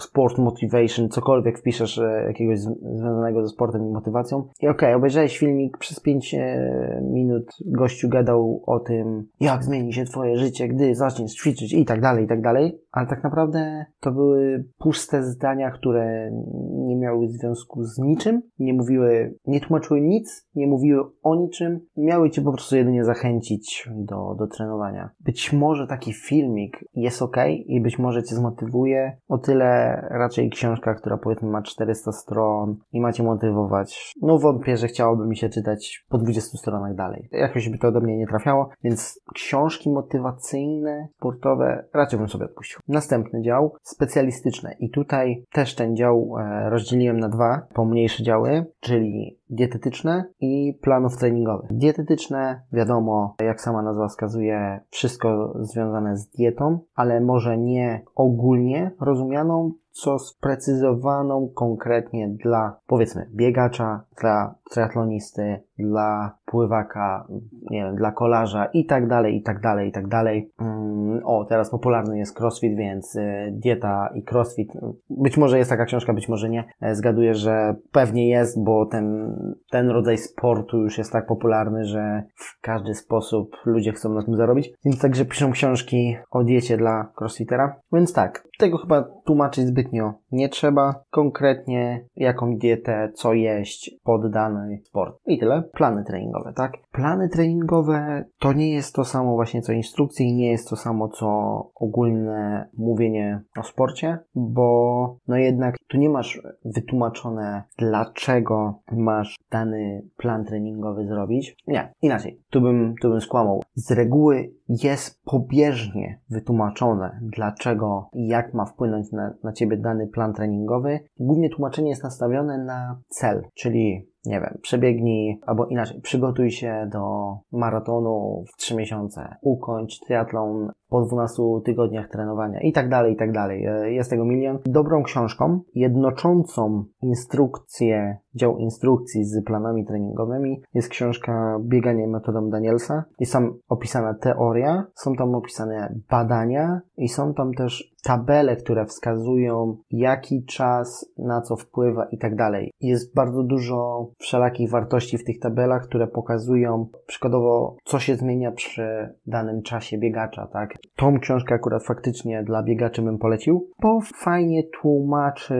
sport 0.00 0.38
motivation, 0.38 1.08
cokolwiek 1.08 1.58
wpiszesz 1.58 1.98
e, 1.98 2.24
jakiegoś 2.26 2.58
związanego 2.58 3.42
ze 3.42 3.48
sportem 3.48 3.86
i 3.86 3.90
motywacją 3.90 4.38
i 4.38 4.68
okej, 4.68 4.88
okay, 4.88 4.94
obejrzałeś 4.94 5.38
filmik 5.38 5.78
przez 5.78 6.00
5 6.00 6.34
e, 6.34 7.00
minut 7.12 7.50
gościu 7.66 8.08
gadał 8.08 8.62
o 8.66 8.80
tym, 8.80 9.28
jak 9.40 9.64
zmieni 9.64 9.92
się 9.92 10.04
twoje 10.04 10.36
życie, 10.38 10.68
gdy 10.68 10.94
zaczniesz 10.94 11.34
ćwiczyć 11.34 11.72
i 11.72 11.84
tak 11.84 12.00
dalej, 12.00 12.21
dalej, 12.21 12.21
i 12.22 12.26
tak 12.26 12.40
dalej, 12.40 12.78
ale 12.92 13.06
tak 13.06 13.24
naprawdę 13.24 13.84
to 14.00 14.12
były 14.12 14.64
puste 14.78 15.22
zdania, 15.22 15.70
które 15.70 16.30
nie 16.72 16.96
miały 16.96 17.28
związku 17.28 17.84
z 17.84 17.98
niczym, 17.98 18.42
nie 18.58 18.74
mówiły, 18.74 19.34
nie 19.46 19.60
tłumaczyły 19.60 20.00
nic, 20.00 20.48
nie 20.54 20.66
mówiły 20.66 21.04
o 21.22 21.36
niczym, 21.36 21.80
miały 21.96 22.30
cię 22.30 22.42
po 22.42 22.52
prostu 22.52 22.76
jedynie 22.76 23.04
zachęcić 23.04 23.88
do, 23.96 24.34
do 24.38 24.46
trenowania. 24.46 25.10
Być 25.20 25.52
może 25.52 25.86
taki 25.86 26.12
filmik 26.12 26.84
jest 26.94 27.22
ok 27.22 27.36
i 27.66 27.80
być 27.80 27.98
może 27.98 28.22
cię 28.22 28.34
zmotywuje, 28.34 29.16
o 29.28 29.38
tyle 29.38 30.00
raczej 30.10 30.50
książka, 30.50 30.94
która 30.94 31.18
powiedzmy 31.18 31.50
ma 31.50 31.62
400 31.62 32.12
stron 32.12 32.76
i 32.92 33.00
macie 33.00 33.22
motywować. 33.22 34.12
No 34.22 34.38
wątpię, 34.38 34.76
że 34.76 34.88
chciałoby 34.88 35.26
mi 35.26 35.36
się 35.36 35.48
czytać 35.48 36.04
po 36.08 36.18
20 36.18 36.58
stronach 36.58 36.94
dalej. 36.94 37.28
Jakoś 37.32 37.68
by 37.68 37.78
to 37.78 37.92
do 37.92 38.00
mnie 38.00 38.16
nie 38.16 38.26
trafiało, 38.26 38.68
więc 38.84 39.20
książki 39.34 39.90
motywacyjne, 39.90 41.08
sportowe 41.16 41.84
raczej 42.02 42.18
bym 42.18 42.28
sobie 42.28 42.44
odpuścił. 42.44 42.80
Następny 42.88 43.42
dział, 43.42 43.74
specjalistyczne. 43.82 44.76
I 44.80 44.90
tutaj 44.90 45.44
też 45.52 45.74
ten 45.74 45.96
dział 45.96 46.34
e, 46.38 46.70
rozdzieliłem 46.70 47.20
na 47.20 47.28
dwa 47.28 47.66
pomniejsze 47.74 48.22
działy, 48.22 48.66
czyli 48.80 49.38
dietetyczne 49.50 50.24
i 50.40 50.78
planów 50.82 51.16
treningowych. 51.16 51.72
Dietetyczne, 51.72 52.62
wiadomo, 52.72 53.34
jak 53.40 53.60
sama 53.60 53.82
nazwa 53.82 54.08
wskazuje, 54.08 54.80
wszystko 54.90 55.54
związane 55.60 56.16
z 56.16 56.28
dietą, 56.28 56.78
ale 56.94 57.20
może 57.20 57.58
nie 57.58 58.02
ogólnie 58.14 58.90
rozumianą, 59.00 59.72
co 59.92 60.18
sprecyzowaną 60.18 61.50
konkretnie 61.54 62.28
dla, 62.28 62.76
powiedzmy, 62.86 63.30
biegacza, 63.34 64.04
dla 64.20 64.54
triatlonisty, 64.70 65.62
dla 65.78 66.38
pływaka, 66.44 67.26
nie 67.70 67.84
wiem, 67.84 67.96
dla 67.96 68.12
kolarza 68.12 68.64
i 68.64 68.86
tak 68.86 69.08
dalej, 69.08 69.36
i 69.36 69.42
tak 69.42 69.60
dalej, 69.60 69.88
i 69.88 69.92
tak 69.92 70.08
dalej. 70.08 70.50
Mm, 70.60 71.20
o, 71.24 71.44
teraz 71.44 71.70
popularny 71.70 72.18
jest 72.18 72.40
crossfit, 72.40 72.76
więc 72.76 73.16
y, 73.16 73.50
dieta 73.52 74.10
i 74.14 74.24
crossfit. 74.32 74.72
Być 75.10 75.36
może 75.36 75.58
jest 75.58 75.70
taka 75.70 75.84
książka, 75.84 76.12
być 76.12 76.28
może 76.28 76.50
nie. 76.50 76.64
E, 76.80 76.94
zgaduję, 76.94 77.34
że 77.34 77.74
pewnie 77.92 78.28
jest, 78.28 78.64
bo 78.64 78.86
ten, 78.86 79.36
ten 79.70 79.90
rodzaj 79.90 80.18
sportu 80.18 80.78
już 80.78 80.98
jest 80.98 81.12
tak 81.12 81.26
popularny, 81.26 81.84
że 81.84 82.22
w 82.36 82.60
każdy 82.60 82.94
sposób 82.94 83.56
ludzie 83.66 83.92
chcą 83.92 84.14
na 84.14 84.22
tym 84.22 84.36
zarobić. 84.36 84.72
Więc 84.84 85.00
także 85.00 85.24
piszą 85.24 85.52
książki 85.52 86.16
o 86.30 86.44
diecie 86.44 86.76
dla 86.76 87.12
crossfitera. 87.20 87.80
Więc 87.92 88.12
tak, 88.12 88.48
tego 88.62 88.78
chyba 88.78 89.02
tłumaczyć 89.24 89.66
zbytnio 89.66 90.14
nie 90.32 90.48
trzeba. 90.48 91.04
Konkretnie 91.10 92.04
jaką 92.16 92.56
dietę, 92.56 93.12
co 93.14 93.34
jeść 93.34 93.90
pod 94.04 94.30
dany 94.30 94.80
sport. 94.84 95.18
I 95.26 95.38
tyle. 95.38 95.62
Plany 95.62 96.04
treningowe, 96.04 96.52
tak? 96.52 96.72
Plany 96.92 97.28
treningowe 97.28 98.24
to 98.38 98.52
nie 98.52 98.74
jest 98.74 98.94
to 98.94 99.04
samo 99.04 99.34
właśnie 99.34 99.62
co 99.62 99.72
instrukcje 99.72 100.26
i 100.26 100.34
nie 100.34 100.50
jest 100.50 100.68
to 100.70 100.76
samo 100.76 101.08
co 101.08 101.26
ogólne 101.74 102.68
mówienie 102.78 103.42
o 103.56 103.62
sporcie, 103.62 104.18
bo 104.34 105.16
no 105.28 105.36
jednak 105.36 105.76
tu 105.88 105.96
nie 105.96 106.08
masz 106.08 106.42
wytłumaczone 106.64 107.62
dlaczego 107.78 108.80
masz 108.92 109.38
dany 109.50 110.02
plan 110.16 110.44
treningowy 110.44 111.06
zrobić. 111.06 111.56
Nie, 111.66 111.92
inaczej. 112.02 112.40
Tu 112.50 112.60
bym, 112.60 112.94
tu 113.02 113.10
bym 113.10 113.20
skłamał. 113.20 113.62
Z 113.74 113.90
reguły 113.90 114.52
jest 114.82 115.22
pobieżnie 115.24 116.20
wytłumaczone, 116.30 117.20
dlaczego 117.22 118.08
i 118.12 118.26
jak 118.26 118.54
ma 118.54 118.64
wpłynąć 118.64 119.12
na, 119.12 119.34
na 119.42 119.52
ciebie 119.52 119.76
dany 119.76 120.06
plan 120.06 120.32
treningowy. 120.32 121.00
Głównie 121.18 121.50
tłumaczenie 121.50 121.90
jest 121.90 122.02
nastawione 122.02 122.58
na 122.58 123.00
cel, 123.08 123.42
czyli 123.54 124.11
nie 124.26 124.40
wiem, 124.40 124.58
przebiegnij, 124.62 125.40
albo 125.46 125.66
inaczej, 125.66 126.00
przygotuj 126.00 126.50
się 126.50 126.88
do 126.92 127.34
maratonu 127.52 128.44
w 128.52 128.56
3 128.56 128.76
miesiące, 128.76 129.36
ukończ 129.40 130.00
triatlon 130.00 130.70
po 130.88 131.02
12 131.02 131.42
tygodniach 131.64 132.08
trenowania 132.08 132.60
i 132.60 132.72
tak 132.72 132.88
dalej, 132.88 133.12
i 133.12 133.16
tak 133.16 133.32
dalej. 133.32 133.64
E, 133.64 133.92
jest 133.92 134.10
tego 134.10 134.24
milion. 134.24 134.58
Dobrą 134.66 135.02
książką, 135.02 135.60
jednoczącą 135.74 136.84
instrukcję, 137.02 138.18
dział 138.34 138.58
instrukcji 138.58 139.24
z 139.24 139.44
planami 139.44 139.86
treningowymi 139.86 140.62
jest 140.74 140.88
książka 140.88 141.58
Bieganie 141.60 142.08
metodą 142.08 142.50
Danielsa. 142.50 143.04
Jest 143.18 143.32
tam 143.32 143.58
opisana 143.68 144.14
teoria, 144.14 144.86
są 144.94 145.14
tam 145.14 145.34
opisane 145.34 145.94
badania 146.10 146.80
i 146.96 147.08
są 147.08 147.34
tam 147.34 147.54
też 147.54 147.91
tabele, 148.02 148.56
które 148.56 148.86
wskazują 148.86 149.76
jaki 149.90 150.44
czas 150.44 151.12
na 151.18 151.40
co 151.40 151.56
wpływa 151.56 152.04
i 152.04 152.18
tak 152.18 152.36
dalej. 152.36 152.72
Jest 152.80 153.14
bardzo 153.14 153.42
dużo 153.42 154.08
wszelakich 154.18 154.70
wartości 154.70 155.18
w 155.18 155.24
tych 155.24 155.38
tabelach, 155.38 155.82
które 155.82 156.06
pokazują 156.06 156.86
przykładowo 157.06 157.76
co 157.84 157.98
się 157.98 158.16
zmienia 158.16 158.52
przy 158.52 159.14
danym 159.26 159.62
czasie 159.62 159.98
biegacza, 159.98 160.46
tak? 160.46 160.74
Tą 160.96 161.20
książkę 161.20 161.54
akurat 161.54 161.84
faktycznie 161.84 162.42
dla 162.42 162.62
biegaczy 162.62 163.02
bym 163.02 163.18
polecił, 163.18 163.70
bo 163.82 164.00
fajnie 164.14 164.62
tłumaczy 164.80 165.54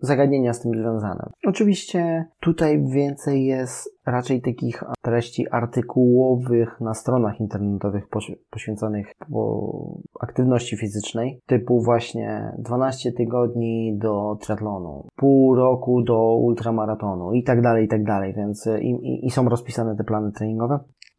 zagadnienia 0.00 0.52
z 0.52 0.60
tym 0.60 0.72
związane. 0.74 1.30
Oczywiście 1.46 2.26
tutaj 2.42 2.84
więcej 2.84 3.44
jest 3.44 3.98
raczej 4.06 4.42
takich 4.42 4.84
treści 5.02 5.46
artykułowych 5.50 6.80
na 6.80 6.94
stronach 6.94 7.40
internetowych 7.40 8.04
poświęconych 8.50 9.12
aktywności 10.20 10.76
fizycznej, 10.76 11.40
typu 11.46 11.82
właśnie 11.82 12.52
12 12.58 13.12
tygodni 13.12 13.98
do 13.98 14.36
triatlonu, 14.40 15.06
pół 15.16 15.54
roku 15.54 16.02
do 16.02 16.36
ultramaratonu 16.36 17.32
i 17.32 17.42
tak 17.42 17.62
dalej, 17.62 17.84
i 17.84 17.88
tak 17.88 18.04
dalej, 18.04 18.34
więc 18.36 18.68
i, 18.80 18.90
i, 18.90 19.26
i 19.26 19.30
są 19.30 19.48
rozpisane 19.48 19.96
te 19.96 20.04
plany 20.04 20.32
treningowe. 20.32 20.78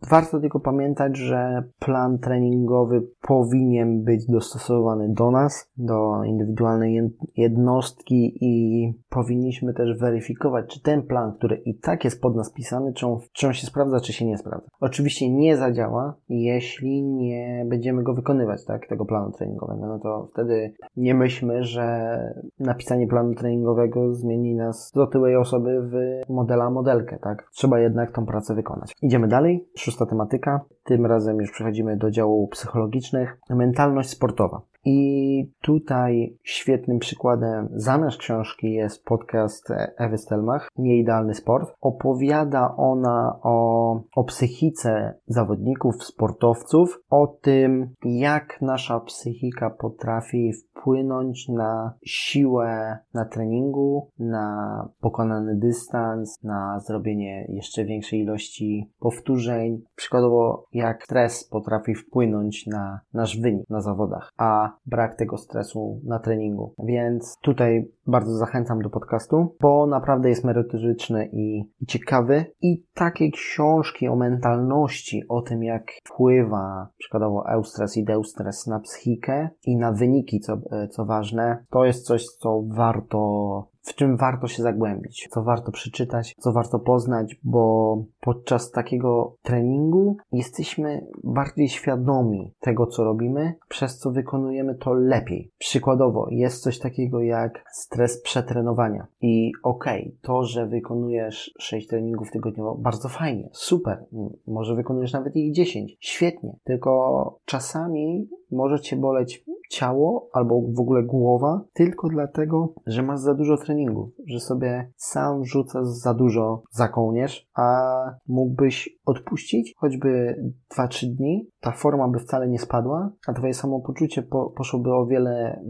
Warto 0.09 0.39
tylko 0.39 0.59
pamiętać, 0.59 1.17
że 1.17 1.63
plan 1.79 2.19
treningowy 2.19 3.07
powinien 3.21 4.03
być 4.03 4.25
dostosowany 4.27 5.13
do 5.13 5.31
nas, 5.31 5.71
do 5.77 6.23
indywidualnej 6.23 7.11
jednostki 7.37 8.37
i 8.41 8.93
powinniśmy 9.09 9.73
też 9.73 9.99
weryfikować, 9.99 10.65
czy 10.67 10.81
ten 10.81 11.03
plan, 11.03 11.33
który 11.33 11.55
i 11.55 11.79
tak 11.79 12.03
jest 12.03 12.21
pod 12.21 12.35
nas 12.35 12.53
pisany, 12.53 12.93
czy 12.93 13.07
on, 13.07 13.19
czy 13.33 13.47
on 13.47 13.53
się 13.53 13.67
sprawdza, 13.67 13.99
czy 13.99 14.13
się 14.13 14.25
nie 14.25 14.37
sprawdza. 14.37 14.67
Oczywiście 14.79 15.29
nie 15.29 15.57
zadziała, 15.57 16.15
jeśli 16.29 17.03
nie 17.03 17.65
będziemy 17.69 18.03
go 18.03 18.13
wykonywać, 18.13 18.65
tak, 18.65 18.87
tego 18.87 19.05
planu 19.05 19.31
treningowego. 19.31 19.87
No 19.87 19.99
to 19.99 20.27
wtedy 20.33 20.73
nie 20.97 21.13
myślmy, 21.13 21.63
że 21.63 22.17
napisanie 22.59 23.07
planu 23.07 23.35
treningowego 23.35 24.13
zmieni 24.13 24.55
nas 24.55 24.91
z 24.93 24.97
otyłej 24.97 25.35
osoby 25.35 25.81
w 25.81 25.93
modela 26.29 26.69
modelkę, 26.69 27.19
tak. 27.21 27.49
Trzeba 27.51 27.79
jednak 27.79 28.11
tą 28.11 28.25
pracę 28.25 28.55
wykonać. 28.55 28.93
Idziemy 29.01 29.27
dalej 29.27 29.67
szósta 29.93 30.05
tematyka. 30.05 30.59
Tym 30.83 31.05
razem 31.05 31.37
już 31.37 31.51
przechodzimy 31.51 31.97
do 31.97 32.11
działu 32.11 32.47
psychologicznych. 32.47 33.37
Mentalność 33.49 34.09
sportowa. 34.09 34.61
I 34.85 35.51
tutaj 35.61 36.37
świetnym 36.43 36.99
przykładem 36.99 37.69
zamiast 37.71 38.17
książki 38.17 38.73
jest 38.73 39.05
podcast 39.05 39.69
Ewy 39.97 40.17
Stelmach, 40.17 40.69
Nieidealny 40.77 41.33
Sport. 41.33 41.73
Opowiada 41.81 42.75
ona 42.77 43.39
o, 43.43 44.01
o 44.15 44.23
psychice 44.23 45.13
zawodników, 45.27 46.03
sportowców, 46.03 46.99
o 47.09 47.27
tym, 47.27 47.93
jak 48.05 48.61
nasza 48.61 48.99
psychika 48.99 49.69
potrafi 49.69 50.53
wpłynąć 50.53 51.49
na 51.49 51.93
siłę 52.05 52.97
na 53.13 53.25
treningu, 53.25 54.09
na 54.19 54.89
pokonany 54.99 55.55
dystans, 55.55 56.43
na 56.43 56.79
zrobienie 56.79 57.45
jeszcze 57.49 57.85
większej 57.85 58.19
ilości 58.19 58.91
powtórzeń. 58.99 59.81
Przykładowo, 59.95 60.65
jak 60.73 61.03
stres 61.03 61.43
potrafi 61.43 61.95
wpłynąć 61.95 62.67
na 62.67 62.99
nasz 63.13 63.39
wynik 63.39 63.69
na 63.69 63.81
zawodach, 63.81 64.31
a 64.37 64.72
brak 64.85 65.15
tego 65.15 65.37
stresu 65.37 66.01
na 66.03 66.19
treningu. 66.19 66.73
Więc 66.83 67.37
tutaj 67.41 67.91
bardzo 68.07 68.31
zachęcam 68.37 68.81
do 68.81 68.89
podcastu, 68.89 69.55
bo 69.61 69.87
naprawdę 69.87 70.29
jest 70.29 70.43
merytoryczny 70.43 71.29
i, 71.33 71.59
i 71.81 71.85
ciekawy. 71.85 72.45
I 72.61 72.83
takie 72.93 73.31
książki 73.31 74.07
o 74.07 74.15
mentalności, 74.15 75.23
o 75.29 75.41
tym 75.41 75.63
jak 75.63 75.83
wpływa 76.03 76.87
przykładowo 76.97 77.49
eustres 77.49 77.97
i 77.97 78.03
deustres 78.03 78.67
na 78.67 78.79
psychikę 78.79 79.49
i 79.65 79.77
na 79.77 79.91
wyniki, 79.91 80.39
co, 80.39 80.57
co 80.89 81.05
ważne, 81.05 81.65
to 81.69 81.85
jest 81.85 82.05
coś, 82.05 82.25
co 82.25 82.63
warto 82.67 83.72
w 83.83 83.95
czym 83.95 84.17
warto 84.17 84.47
się 84.47 84.63
zagłębić, 84.63 85.27
co 85.31 85.43
warto 85.43 85.71
przeczytać, 85.71 86.35
co 86.39 86.51
warto 86.51 86.79
poznać, 86.79 87.39
bo 87.43 87.97
podczas 88.21 88.71
takiego 88.71 89.35
treningu 89.41 90.17
jesteśmy 90.31 91.07
bardziej 91.23 91.69
świadomi 91.69 92.53
tego, 92.59 92.87
co 92.87 93.03
robimy, 93.03 93.53
przez 93.69 93.97
co 93.97 94.11
wykonujemy 94.11 94.75
to 94.75 94.93
lepiej. 94.93 95.51
Przykładowo, 95.57 96.27
jest 96.29 96.63
coś 96.63 96.79
takiego 96.79 97.21
jak 97.21 97.63
stres 97.71 98.21
przetrenowania. 98.21 99.07
I 99.21 99.51
okej, 99.63 100.01
okay, 100.01 100.17
to, 100.21 100.43
że 100.43 100.67
wykonujesz 100.67 101.53
6 101.59 101.87
treningów 101.87 102.31
tygodniowo, 102.31 102.75
bardzo 102.75 103.09
fajnie, 103.09 103.49
super. 103.51 104.05
Może 104.47 104.75
wykonujesz 104.75 105.13
nawet 105.13 105.35
ich 105.35 105.53
10. 105.53 105.97
Świetnie. 105.99 106.55
Tylko 106.63 107.39
czasami 107.45 108.27
może 108.53 108.79
cię 108.79 108.95
boleć 108.95 109.45
ciało 109.69 110.29
albo 110.33 110.61
w 110.61 110.79
ogóle 110.79 111.03
głowa 111.03 111.61
tylko 111.73 112.07
dlatego, 112.09 112.73
że 112.85 113.03
masz 113.03 113.19
za 113.19 113.33
dużo 113.33 113.57
treningów, 113.57 114.09
że 114.27 114.39
sobie 114.39 114.91
sam 114.95 115.45
rzucasz 115.45 115.87
za 115.87 116.13
dużo 116.13 116.63
za 116.71 116.87
kołnierz, 116.87 117.49
a 117.55 117.81
mógłbyś 118.27 118.99
odpuścić 119.05 119.73
choćby 119.77 120.43
2-3 120.77 121.05
dni 121.07 121.49
ta 121.63 121.71
forma 121.71 122.07
by 122.07 122.19
wcale 122.19 122.47
nie 122.47 122.59
spadła, 122.59 123.11
a 123.27 123.33
twoje 123.33 123.53
samopoczucie 123.53 124.23
po, 124.23 124.49
poszłoby 124.49 124.93
o 124.93 125.05
wiele 125.05 125.63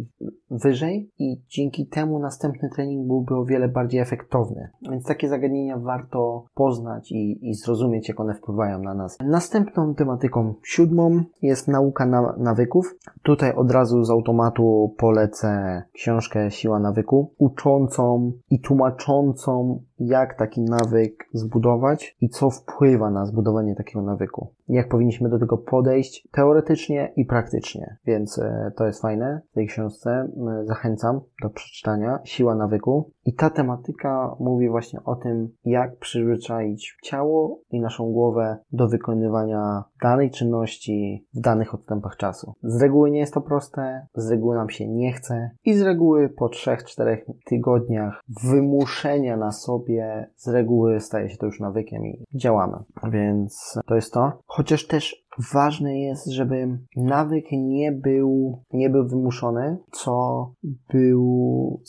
wyżej 0.52 1.12
i 1.20 1.42
dzięki 1.50 1.88
temu 1.88 2.20
następny 2.20 2.70
trening 2.76 3.08
byłby 3.08 3.36
o 3.36 3.46
wiele 3.46 3.68
bardziej 3.68 4.02
efektowny. 4.02 4.70
Więc 4.92 5.06
takie 5.06 5.30
zagadnienia 5.30 5.78
warto 5.78 6.46
poznać 6.54 7.12
i, 7.12 7.50
i 7.50 7.54
zrozumieć, 7.54 8.10
jak 8.10 8.20
one 8.20 8.34
wpływają 8.34 8.80
na 8.80 8.94
nas. 8.94 9.18
Następną 9.26 9.96
tematyką 9.96 10.54
siódmą 10.64 11.24
jest 11.42 11.68
nauka 11.68 12.06
na, 12.06 12.36
nawyków. 12.38 12.96
Tutaj 13.24 13.54
od 13.54 13.72
razu 13.72 14.04
z 14.04 14.10
automatu 14.10 14.96
polecę 14.98 15.84
książkę 15.94 16.52
Siła 16.52 16.80
nawyku, 16.80 17.34
uczącą 17.38 18.32
i 18.50 18.60
tłumaczącą 18.60 19.84
jak 20.08 20.38
taki 20.38 20.62
nawyk 20.62 21.26
zbudować 21.34 22.18
i 22.22 22.30
co 22.30 22.50
wpływa 22.50 23.10
na 23.10 23.26
zbudowanie 23.26 23.76
takiego 23.76 24.02
nawyku. 24.02 24.54
Jak 24.70 24.90
powinniśmy 24.90 25.30
do 25.30 25.40
tego 25.40 25.58
podejść 25.58 26.28
teoretycznie 26.32 27.14
i 27.16 27.26
praktycznie. 27.26 27.98
Więc 28.06 28.40
e, 28.40 28.72
to 28.78 28.86
jest 28.86 29.02
fajne 29.02 29.42
w 29.52 29.54
tej 29.54 29.68
książce. 29.68 30.30
Zachęcam 30.64 31.22
do 31.42 31.50
przeczytania. 31.50 32.20
Siła 32.24 32.56
nawyku. 32.56 33.12
I 33.26 33.34
ta 33.34 33.50
tematyka 33.50 34.36
mówi 34.40 34.70
właśnie 34.70 35.04
o 35.04 35.16
tym, 35.16 35.50
jak 35.66 35.98
przyzwyczaić 35.98 36.98
ciało 37.04 37.60
i 37.72 37.80
naszą 37.80 38.12
głowę 38.12 38.58
do 38.72 38.88
wykonywania 38.88 39.84
danej 40.02 40.32
czynności 40.32 41.28
w 41.34 41.40
danych 41.40 41.74
odstępach 41.74 42.18
czasu. 42.18 42.54
Z 42.64 42.82
reguły 42.82 43.12
nie 43.12 43.20
jest 43.20 43.34
to 43.34 43.42
proste, 43.42 44.08
z 44.16 44.32
reguły 44.32 44.56
nam 44.56 44.70
się 44.70 44.88
nie 44.88 45.14
chce 45.14 45.52
i 45.66 45.74
z 45.74 45.82
reguły 45.82 46.30
po 46.30 46.46
3-4 46.46 47.18
tygodniach 47.46 48.22
wymuszenia 48.44 49.38
na 49.38 49.52
sobie 49.52 49.93
z 50.36 50.48
reguły 50.48 51.00
staje 51.00 51.30
się 51.30 51.38
to 51.38 51.46
już 51.46 51.60
nawykiem 51.60 52.06
i 52.06 52.24
działamy. 52.34 52.78
Więc 53.12 53.80
to 53.86 53.96
jest 53.96 54.14
to. 54.14 54.32
Chociaż 54.46 54.88
też 54.88 55.23
ważne 55.54 56.00
jest, 56.00 56.28
żeby 56.28 56.80
nawyk 56.96 57.46
nie 57.52 57.92
był, 57.92 58.60
nie 58.74 58.90
był 58.90 59.08
wymuszony, 59.08 59.78
co 59.92 60.52
był 60.94 61.82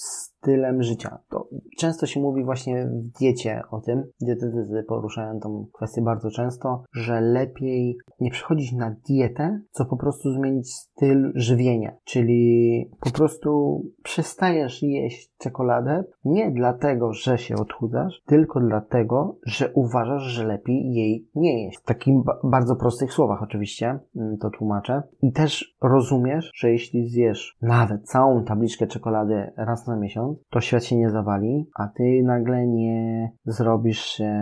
stylem 0.44 0.82
życia. 0.82 1.18
To 1.30 1.48
często 1.78 2.06
się 2.06 2.20
mówi 2.20 2.44
właśnie 2.44 2.86
w 2.86 3.18
diecie 3.18 3.62
o 3.70 3.80
tym, 3.80 4.04
dietetycy 4.20 4.84
poruszają 4.88 5.40
tą 5.40 5.66
kwestię 5.72 6.02
bardzo 6.02 6.30
często, 6.30 6.82
że 6.92 7.20
lepiej 7.20 7.96
nie 8.20 8.30
przechodzić 8.30 8.72
na 8.72 8.96
dietę, 9.08 9.60
co 9.70 9.84
po 9.84 9.96
prostu 9.96 10.32
zmienić 10.32 10.74
styl 10.74 11.32
żywienia. 11.34 11.96
Czyli 12.04 12.90
po 13.00 13.10
prostu 13.10 13.82
przestajesz 14.02 14.82
jeść 14.82 15.30
czekoladę 15.38 16.04
nie 16.24 16.50
dlatego, 16.50 17.12
że 17.12 17.38
się 17.38 17.54
odchudzasz, 17.56 18.22
tylko 18.26 18.60
dlatego, 18.60 19.36
że 19.46 19.72
uważasz, 19.72 20.22
że 20.22 20.46
lepiej 20.46 20.92
jej 20.92 21.28
nie 21.34 21.64
jeść. 21.64 21.78
W 21.78 21.84
takich 21.84 22.14
bardzo 22.44 22.76
prostych 22.76 23.12
słowach 23.12 23.33
oczywiście 23.42 23.98
mm, 24.16 24.38
to 24.38 24.50
tłumaczę. 24.50 25.02
I 25.22 25.32
też 25.32 25.76
rozumiesz, 25.82 26.50
że 26.54 26.70
jeśli 26.70 27.08
zjesz 27.08 27.56
nawet 27.62 28.08
całą 28.08 28.44
tabliczkę 28.44 28.86
czekolady 28.86 29.52
raz 29.56 29.86
na 29.86 29.96
miesiąc, 29.96 30.38
to 30.50 30.60
świat 30.60 30.84
się 30.84 30.96
nie 30.96 31.10
zawali, 31.10 31.70
a 31.74 31.88
ty 31.88 32.22
nagle 32.24 32.66
nie 32.66 33.32
zrobisz 33.44 34.00
się 34.00 34.34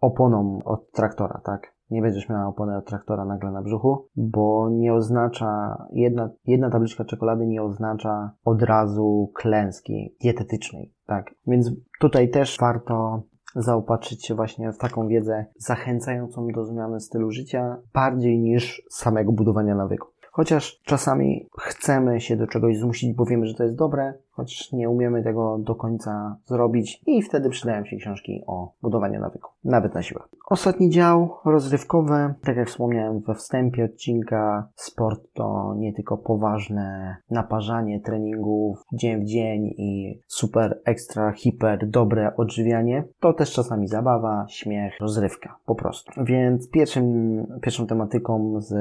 oponą 0.00 0.58
od 0.64 0.90
traktora, 0.90 1.40
tak? 1.44 1.76
Nie 1.90 2.02
będziesz 2.02 2.28
miała 2.28 2.46
opony 2.46 2.76
od 2.76 2.86
traktora 2.86 3.24
nagle 3.24 3.50
na 3.52 3.62
brzuchu, 3.62 4.08
bo 4.16 4.70
nie 4.70 4.94
oznacza, 4.94 5.76
jedna, 5.92 6.30
jedna 6.46 6.70
tabliczka 6.70 7.04
czekolady 7.04 7.46
nie 7.46 7.62
oznacza 7.62 8.30
od 8.44 8.62
razu 8.62 9.32
klęski 9.34 10.16
dietetycznej, 10.22 10.94
tak? 11.06 11.34
Więc 11.46 11.70
tutaj 12.00 12.30
też 12.30 12.56
warto 12.60 13.22
zaopatrzyć 13.56 14.26
się 14.26 14.34
właśnie 14.34 14.72
w 14.72 14.78
taką 14.78 15.08
wiedzę 15.08 15.46
zachęcającą 15.56 16.48
do 16.48 16.64
zmiany 16.64 17.00
stylu 17.00 17.30
życia 17.30 17.76
bardziej 17.94 18.38
niż 18.38 18.82
samego 18.90 19.32
budowania 19.32 19.74
nawyku. 19.74 20.08
Chociaż 20.30 20.80
czasami 20.84 21.48
chcemy 21.58 22.20
się 22.20 22.36
do 22.36 22.46
czegoś 22.46 22.78
zmusić, 22.78 23.14
bo 23.14 23.24
wiemy, 23.24 23.46
że 23.46 23.54
to 23.54 23.62
jest 23.62 23.76
dobre, 23.76 24.14
choć 24.36 24.72
nie 24.72 24.90
umiemy 24.90 25.22
tego 25.22 25.58
do 25.58 25.74
końca 25.74 26.36
zrobić 26.44 27.02
i 27.06 27.22
wtedy 27.22 27.50
przydają 27.50 27.84
się 27.84 27.96
książki 27.96 28.42
o 28.46 28.72
budowaniu 28.82 29.20
nawyku, 29.20 29.50
nawet 29.64 29.94
na 29.94 30.02
siłę. 30.02 30.22
Ostatni 30.46 30.90
dział 30.90 31.30
rozrywkowy, 31.44 32.34
tak 32.44 32.56
jak 32.56 32.68
wspomniałem 32.68 33.20
we 33.20 33.34
wstępie 33.34 33.84
odcinka, 33.84 34.68
sport 34.74 35.20
to 35.34 35.74
nie 35.78 35.92
tylko 35.92 36.18
poważne 36.18 37.16
naparzanie 37.30 38.00
treningów 38.00 38.82
dzień 38.92 39.20
w 39.20 39.24
dzień 39.24 39.66
i 39.66 40.20
super 40.26 40.80
ekstra, 40.84 41.32
hiper, 41.32 41.88
dobre 41.88 42.36
odżywianie, 42.36 43.04
to 43.20 43.32
też 43.32 43.52
czasami 43.52 43.88
zabawa, 43.88 44.46
śmiech, 44.48 45.00
rozrywka, 45.00 45.56
po 45.66 45.74
prostu. 45.74 46.24
Więc 46.24 46.70
pierwszym, 46.70 47.46
pierwszą 47.62 47.86
tematyką 47.86 48.60
z 48.60 48.74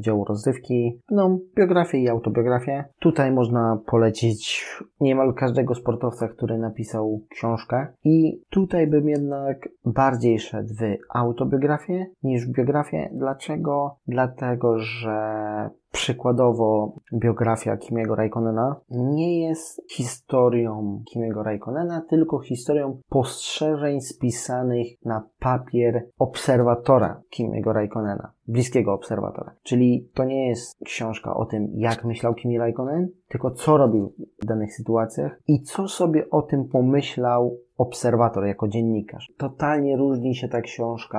działu 0.00 0.24
rozrywki, 0.24 1.00
no, 1.10 1.38
biografię 1.56 1.98
i 1.98 2.08
autobiografię. 2.08 2.84
Tutaj 2.98 3.32
można 3.32 3.78
polecić 3.86 4.66
niemal 5.00 5.34
każdego 5.34 5.74
sportowca, 5.74 6.28
który 6.28 6.58
napisał 6.58 7.20
książkę. 7.30 7.86
I 8.04 8.42
tutaj 8.50 8.86
bym 8.86 9.08
jednak 9.08 9.68
bardziej 9.84 10.38
szedł 10.38 10.74
w 10.74 10.96
autobiografię 11.14 12.06
niż 12.22 12.46
biografię. 12.46 13.10
Dlaczego? 13.12 13.96
Dlatego, 14.06 14.78
że 14.78 15.70
Przykładowo 15.92 16.96
biografia 17.12 17.76
Kimiego 17.76 18.14
Raikkonena 18.14 18.76
nie 18.90 19.40
jest 19.40 19.82
historią 19.90 21.02
Kimiego 21.12 21.42
Raikkonena, 21.42 22.02
tylko 22.08 22.40
historią 22.40 23.00
postrzeżeń 23.08 24.00
spisanych 24.00 24.86
na 25.04 25.28
papier 25.38 26.08
obserwatora 26.18 27.22
Kimiego 27.30 27.72
Raikkonena, 27.72 28.32
bliskiego 28.46 28.92
obserwatora. 28.92 29.54
Czyli 29.62 30.08
to 30.14 30.24
nie 30.24 30.48
jest 30.48 30.78
książka 30.84 31.34
o 31.34 31.46
tym, 31.46 31.68
jak 31.74 32.04
myślał 32.04 32.34
Kimi 32.34 32.58
Raikkonen, 32.58 33.08
tylko 33.28 33.50
co 33.50 33.76
robił 33.76 34.14
w 34.42 34.46
danych 34.46 34.74
sytuacjach 34.74 35.40
i 35.46 35.62
co 35.62 35.88
sobie 35.88 36.30
o 36.30 36.42
tym 36.42 36.68
pomyślał 36.68 37.58
obserwator, 37.78 38.46
jako 38.46 38.68
dziennikarz. 38.68 39.32
Totalnie 39.36 39.96
różni 39.96 40.34
się 40.34 40.48
ta 40.48 40.60
książka 40.60 41.18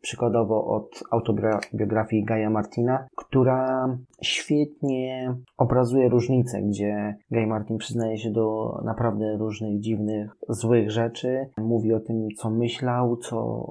przykładowo 0.00 0.64
od 0.66 1.02
autobiografii 1.10 2.24
Gaja 2.24 2.50
Martina, 2.50 3.06
która 3.16 3.88
świetnie 4.22 5.34
obrazuje 5.58 6.08
różnice, 6.08 6.62
gdzie 6.62 7.16
Guy 7.30 7.46
Martin 7.46 7.78
przyznaje 7.78 8.18
się 8.18 8.30
do 8.30 8.78
naprawdę 8.84 9.36
różnych 9.36 9.80
dziwnych, 9.80 10.36
złych 10.48 10.90
rzeczy, 10.90 11.46
mówi 11.58 11.92
o 11.92 12.00
tym, 12.00 12.28
co 12.36 12.50
myślał, 12.50 13.16
co, 13.16 13.66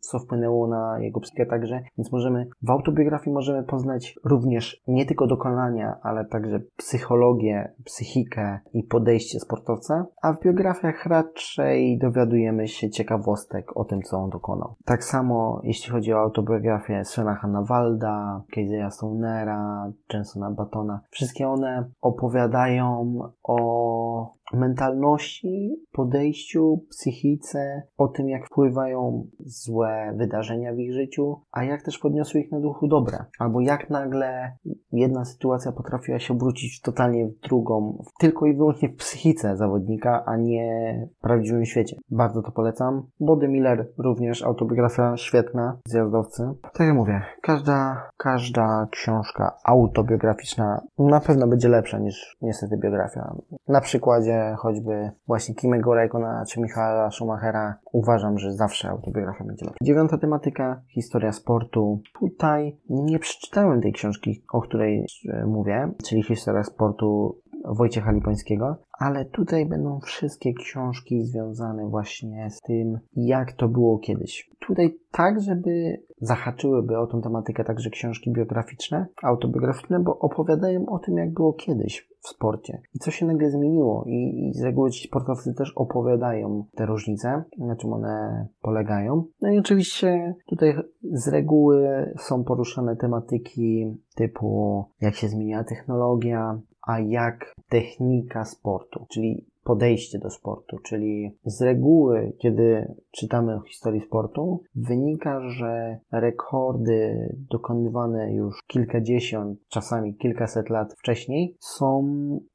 co 0.00 0.18
wpłynęło 0.18 0.66
na 0.66 0.98
jego 1.00 1.20
psychikę 1.20 1.46
także, 1.46 1.82
więc 1.98 2.12
możemy, 2.12 2.46
w 2.62 2.70
autobiografii 2.70 3.34
możemy 3.34 3.62
poznać 3.62 4.14
również 4.24 4.82
nie 4.88 5.06
tylko 5.06 5.26
dokonania, 5.26 5.96
ale 6.02 6.24
także 6.24 6.60
psychologię, 6.76 7.72
psychikę 7.84 8.58
i 8.74 8.82
podejście 8.82 9.40
sportowca, 9.40 10.06
a 10.22 10.32
w 10.32 10.40
biografiach 10.40 11.06
raczej 11.06 11.65
dowiadujemy 12.00 12.68
się 12.68 12.90
ciekawostek 12.90 13.76
o 13.76 13.84
tym, 13.84 14.02
co 14.02 14.16
on 14.16 14.30
dokonał. 14.30 14.74
Tak 14.84 15.04
samo 15.04 15.60
jeśli 15.64 15.92
chodzi 15.92 16.12
o 16.12 16.20
autobiografię 16.20 17.04
Svena 17.04 17.34
Hannawalda, 17.34 18.42
Casey'a 18.56 18.90
Stonera, 18.90 19.92
Jensona 20.12 20.50
Batona. 20.50 21.00
Wszystkie 21.10 21.48
one 21.48 21.90
opowiadają 22.00 23.18
o 23.42 24.36
mentalności, 24.56 25.76
podejściu, 25.92 26.84
psychice, 26.90 27.82
o 27.98 28.08
tym, 28.08 28.28
jak 28.28 28.46
wpływają 28.46 29.26
złe 29.40 30.14
wydarzenia 30.16 30.72
w 30.74 30.78
ich 30.78 30.92
życiu, 30.92 31.40
a 31.52 31.64
jak 31.64 31.82
też 31.82 31.98
podniosły 31.98 32.40
ich 32.40 32.52
na 32.52 32.60
duchu 32.60 32.88
dobre. 32.88 33.24
Albo 33.38 33.60
jak 33.60 33.90
nagle 33.90 34.56
jedna 34.92 35.24
sytuacja 35.24 35.72
potrafiła 35.72 36.18
się 36.18 36.34
obrócić 36.34 36.80
totalnie 36.80 37.26
w 37.26 37.40
drugą, 37.40 38.02
tylko 38.20 38.46
i 38.46 38.56
wyłącznie 38.56 38.88
w 38.88 38.96
psychice 38.96 39.56
zawodnika, 39.56 40.24
a 40.26 40.36
nie 40.36 41.08
w 41.18 41.20
prawdziwym 41.20 41.64
świecie. 41.64 41.96
Bardzo 42.10 42.42
to 42.42 42.52
polecam. 42.52 43.06
Body 43.20 43.48
Miller 43.48 43.92
również 43.98 44.42
autobiografia 44.42 45.16
świetna, 45.16 45.78
zjazdowcy. 45.86 46.42
Tak 46.62 46.86
jak 46.86 46.96
mówię, 46.96 47.22
każda, 47.42 48.10
każda 48.16 48.88
książka 48.90 49.56
autobiograficzna 49.64 50.80
na 50.98 51.20
pewno 51.20 51.46
będzie 51.46 51.68
lepsza 51.68 51.98
niż 51.98 52.36
niestety 52.42 52.76
biografia. 52.76 53.34
Na 53.68 53.80
przykładzie 53.80 54.45
choćby 54.54 55.10
właśnie 55.26 55.54
Kimego 55.54 55.94
Raikona 55.94 56.44
czy 56.48 56.60
Michaela 56.60 57.10
Schumachera 57.10 57.78
uważam, 57.92 58.38
że 58.38 58.52
zawsze 58.52 58.88
autobiografia 58.88 59.44
będzie 59.44 59.64
lepsza. 59.64 59.84
Dziewiąta 59.84 60.18
tematyka, 60.18 60.82
historia 60.88 61.32
sportu. 61.32 62.00
Tutaj 62.20 62.76
nie 62.90 63.18
przeczytałem 63.18 63.80
tej 63.80 63.92
książki, 63.92 64.44
o 64.52 64.60
której 64.60 65.06
e, 65.28 65.46
mówię, 65.46 65.92
czyli 66.04 66.22
historia 66.22 66.64
sportu 66.64 67.40
Wojciecha 67.66 68.12
Lipońskiego, 68.12 68.76
ale 68.98 69.24
tutaj 69.24 69.66
będą 69.66 70.00
wszystkie 70.00 70.54
książki 70.54 71.24
związane 71.24 71.88
właśnie 71.88 72.50
z 72.50 72.60
tym, 72.60 72.98
jak 73.12 73.52
to 73.52 73.68
było 73.68 73.98
kiedyś. 73.98 74.50
tutaj 74.66 74.98
tak, 75.10 75.40
żeby 75.40 76.02
zahaczyłyby 76.20 76.98
o 76.98 77.06
tą 77.06 77.22
tematykę 77.22 77.64
także 77.64 77.90
książki 77.90 78.32
biograficzne, 78.32 79.06
autobiograficzne, 79.22 80.00
bo 80.00 80.18
opowiadają 80.18 80.86
o 80.86 80.98
tym, 80.98 81.16
jak 81.16 81.32
było 81.32 81.52
kiedyś 81.52 82.08
w 82.20 82.28
sporcie 82.28 82.82
i 82.94 82.98
co 82.98 83.10
się 83.10 83.26
nagle 83.26 83.50
zmieniło. 83.50 84.04
I, 84.06 84.48
i 84.48 84.54
z 84.54 84.62
reguły 84.62 84.90
ci 84.90 85.08
sportowcy 85.08 85.54
też 85.54 85.72
opowiadają 85.76 86.64
te 86.74 86.86
różnice, 86.86 87.44
na 87.58 87.76
czym 87.76 87.92
one 87.92 88.46
polegają. 88.62 89.24
No 89.42 89.50
i 89.50 89.58
oczywiście 89.58 90.34
tutaj 90.46 90.74
z 91.02 91.28
reguły 91.28 92.12
są 92.18 92.44
poruszane 92.44 92.96
tematyki 92.96 93.96
typu 94.14 94.84
jak 95.00 95.14
się 95.14 95.28
zmieniła 95.28 95.64
technologia, 95.64 96.60
a 96.86 97.00
jak 97.00 97.54
technika 97.68 98.44
sportu, 98.44 99.06
czyli 99.10 99.46
podejście 99.66 100.18
do 100.18 100.30
sportu, 100.30 100.78
czyli 100.78 101.36
z 101.44 101.62
reguły, 101.62 102.32
kiedy 102.38 102.94
czytamy 103.10 103.56
o 103.56 103.60
historii 103.60 104.00
sportu, 104.00 104.62
wynika, 104.74 105.40
że 105.48 105.98
rekordy 106.12 107.28
dokonywane 107.50 108.34
już 108.34 108.62
kilkadziesiąt, 108.66 109.58
czasami 109.68 110.14
kilkaset 110.14 110.70
lat 110.70 110.94
wcześniej 110.98 111.56
są 111.60 112.06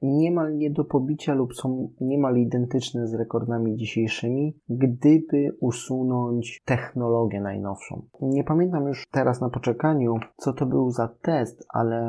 niemal 0.01 0.57
nie 0.57 0.71
do 0.71 0.85
pobicia 0.85 1.33
lub 1.33 1.53
są 1.55 1.89
niemal 2.01 2.37
identyczne 2.37 3.07
z 3.07 3.13
rekordami 3.13 3.75
dzisiejszymi, 3.75 4.55
gdyby 4.69 5.57
usunąć 5.59 6.61
technologię 6.65 7.41
najnowszą. 7.41 8.01
Nie 8.21 8.43
pamiętam 8.43 8.87
już 8.87 9.07
teraz 9.11 9.41
na 9.41 9.49
poczekaniu, 9.49 10.15
co 10.37 10.53
to 10.53 10.65
był 10.65 10.91
za 10.91 11.07
test, 11.21 11.65
ale 11.73 12.01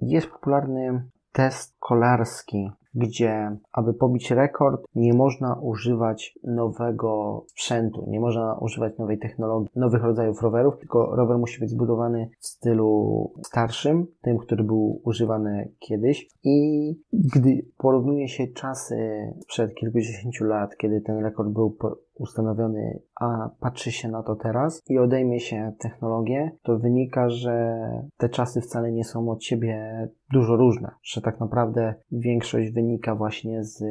jest 0.00 0.26
popularny 0.26 1.02
test 1.34 1.76
kolarski, 1.80 2.70
gdzie 2.94 3.56
aby 3.72 3.94
pobić 3.94 4.30
rekord, 4.30 4.84
nie 4.94 5.14
można 5.14 5.54
używać 5.54 6.38
nowego 6.44 7.44
sprzętu, 7.48 8.04
nie 8.08 8.20
można 8.20 8.58
używać 8.60 8.98
nowej 8.98 9.18
technologii, 9.18 9.70
nowych 9.76 10.02
rodzajów 10.02 10.42
rowerów, 10.42 10.78
tylko 10.78 11.16
rower 11.16 11.38
musi 11.38 11.60
być 11.60 11.70
zbudowany 11.70 12.30
w 12.40 12.46
stylu 12.46 13.32
starszym, 13.46 14.06
tym, 14.22 14.38
który 14.38 14.64
był 14.64 15.00
używany 15.04 15.72
kiedyś. 15.78 16.28
I 16.44 16.90
gdy 17.12 17.66
porównuje 17.78 18.28
się 18.28 18.46
czasy 18.46 18.96
sprzed 19.40 19.74
kilkudziesięciu 19.74 20.44
lat, 20.44 20.76
kiedy 20.76 21.00
ten 21.00 21.18
rekord 21.18 21.48
był 21.48 21.76
ustanowiony, 22.14 23.02
a 23.20 23.50
patrzy 23.60 23.92
się 23.92 24.08
na 24.08 24.22
to 24.22 24.36
teraz 24.36 24.82
i 24.88 24.98
odejmie 24.98 25.40
się 25.40 25.72
technologię, 25.78 26.50
to 26.62 26.78
wynika, 26.78 27.28
że 27.28 27.76
te 28.16 28.28
czasy 28.28 28.60
wcale 28.60 28.92
nie 28.92 29.04
są 29.04 29.30
od 29.30 29.44
siebie 29.44 30.08
dużo 30.32 30.56
różne, 30.56 30.90
że 31.02 31.20
tak 31.20 31.40
naprawdę 31.40 31.94
większość 32.12 32.70
wynika 32.70 33.14
właśnie 33.14 33.64
z 33.64 33.84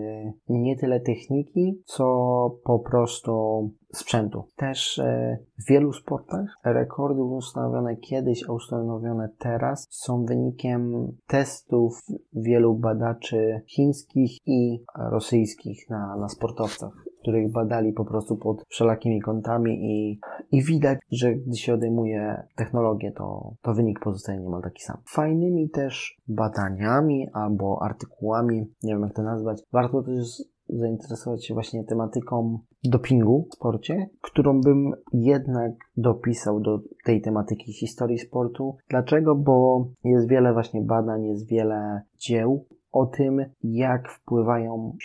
nie 0.50 0.78
tyle 0.78 1.00
techniki, 1.00 1.82
co 1.86 2.06
po 2.64 2.80
prostu 2.80 3.72
sprzętu. 3.94 4.44
Też 4.56 5.00
e, 5.00 5.38
w 5.60 5.70
wielu 5.70 5.94
sportach 5.94 6.46
rekordy 6.66 7.24
ustanowione 7.24 7.96
kiedyś, 7.96 8.50
a 8.50 8.54
ustanowione 8.54 9.30
teraz 9.40 9.88
są 9.90 10.26
wynikiem 10.26 11.12
testów 11.28 12.00
wielu 12.34 12.76
badaczy 12.76 13.62
chińskich 13.68 14.38
i 14.46 14.84
rosyjskich 15.12 15.90
na, 15.90 16.18
na 16.18 16.30
sportowcach 16.30 17.13
których 17.24 17.52
badali 17.52 17.94
po 17.94 18.06
prostu 18.06 18.38
pod 18.38 18.64
wszelakimi 18.68 19.22
kątami 19.22 19.80
i, 19.82 20.20
i 20.52 20.64
widać, 20.64 21.00
że 21.12 21.36
gdy 21.36 21.58
się 21.58 21.74
odejmuje 21.74 22.44
technologię, 22.56 23.12
to, 23.12 23.54
to 23.62 23.74
wynik 23.74 24.00
pozostaje 24.00 24.40
niemal 24.40 24.62
taki 24.62 24.84
sam. 24.84 24.98
Fajnymi 25.06 25.70
też 25.70 26.18
badaniami 26.28 27.28
albo 27.34 27.82
artykułami, 27.82 28.68
nie 28.84 28.94
wiem 28.94 29.02
jak 29.02 29.14
to 29.14 29.24
nazwać, 29.24 29.62
warto 29.72 30.04
też 30.04 30.44
zainteresować 30.70 31.46
się 31.46 31.54
właśnie 31.54 31.84
tematyką 31.84 32.60
dopingu 32.84 33.48
w 33.52 33.56
sporcie, 33.56 34.10
którą 34.22 34.62
bym 34.62 34.92
jednak 35.14 35.72
dopisał 35.98 36.60
do 36.60 36.80
tej 37.06 37.22
tematyki 37.22 37.74
historii 37.74 38.20
sportu. 38.20 38.78
Dlaczego? 38.90 39.36
Bo 39.36 39.88
jest 40.04 40.30
wiele 40.30 40.54
właśnie 40.54 40.82
badań, 40.82 41.26
jest 41.26 41.48
wiele 41.48 42.02
dzieł 42.18 42.66
o 42.94 43.06
tym, 43.06 43.46
jak 43.64 44.10
wpływają 44.10 44.96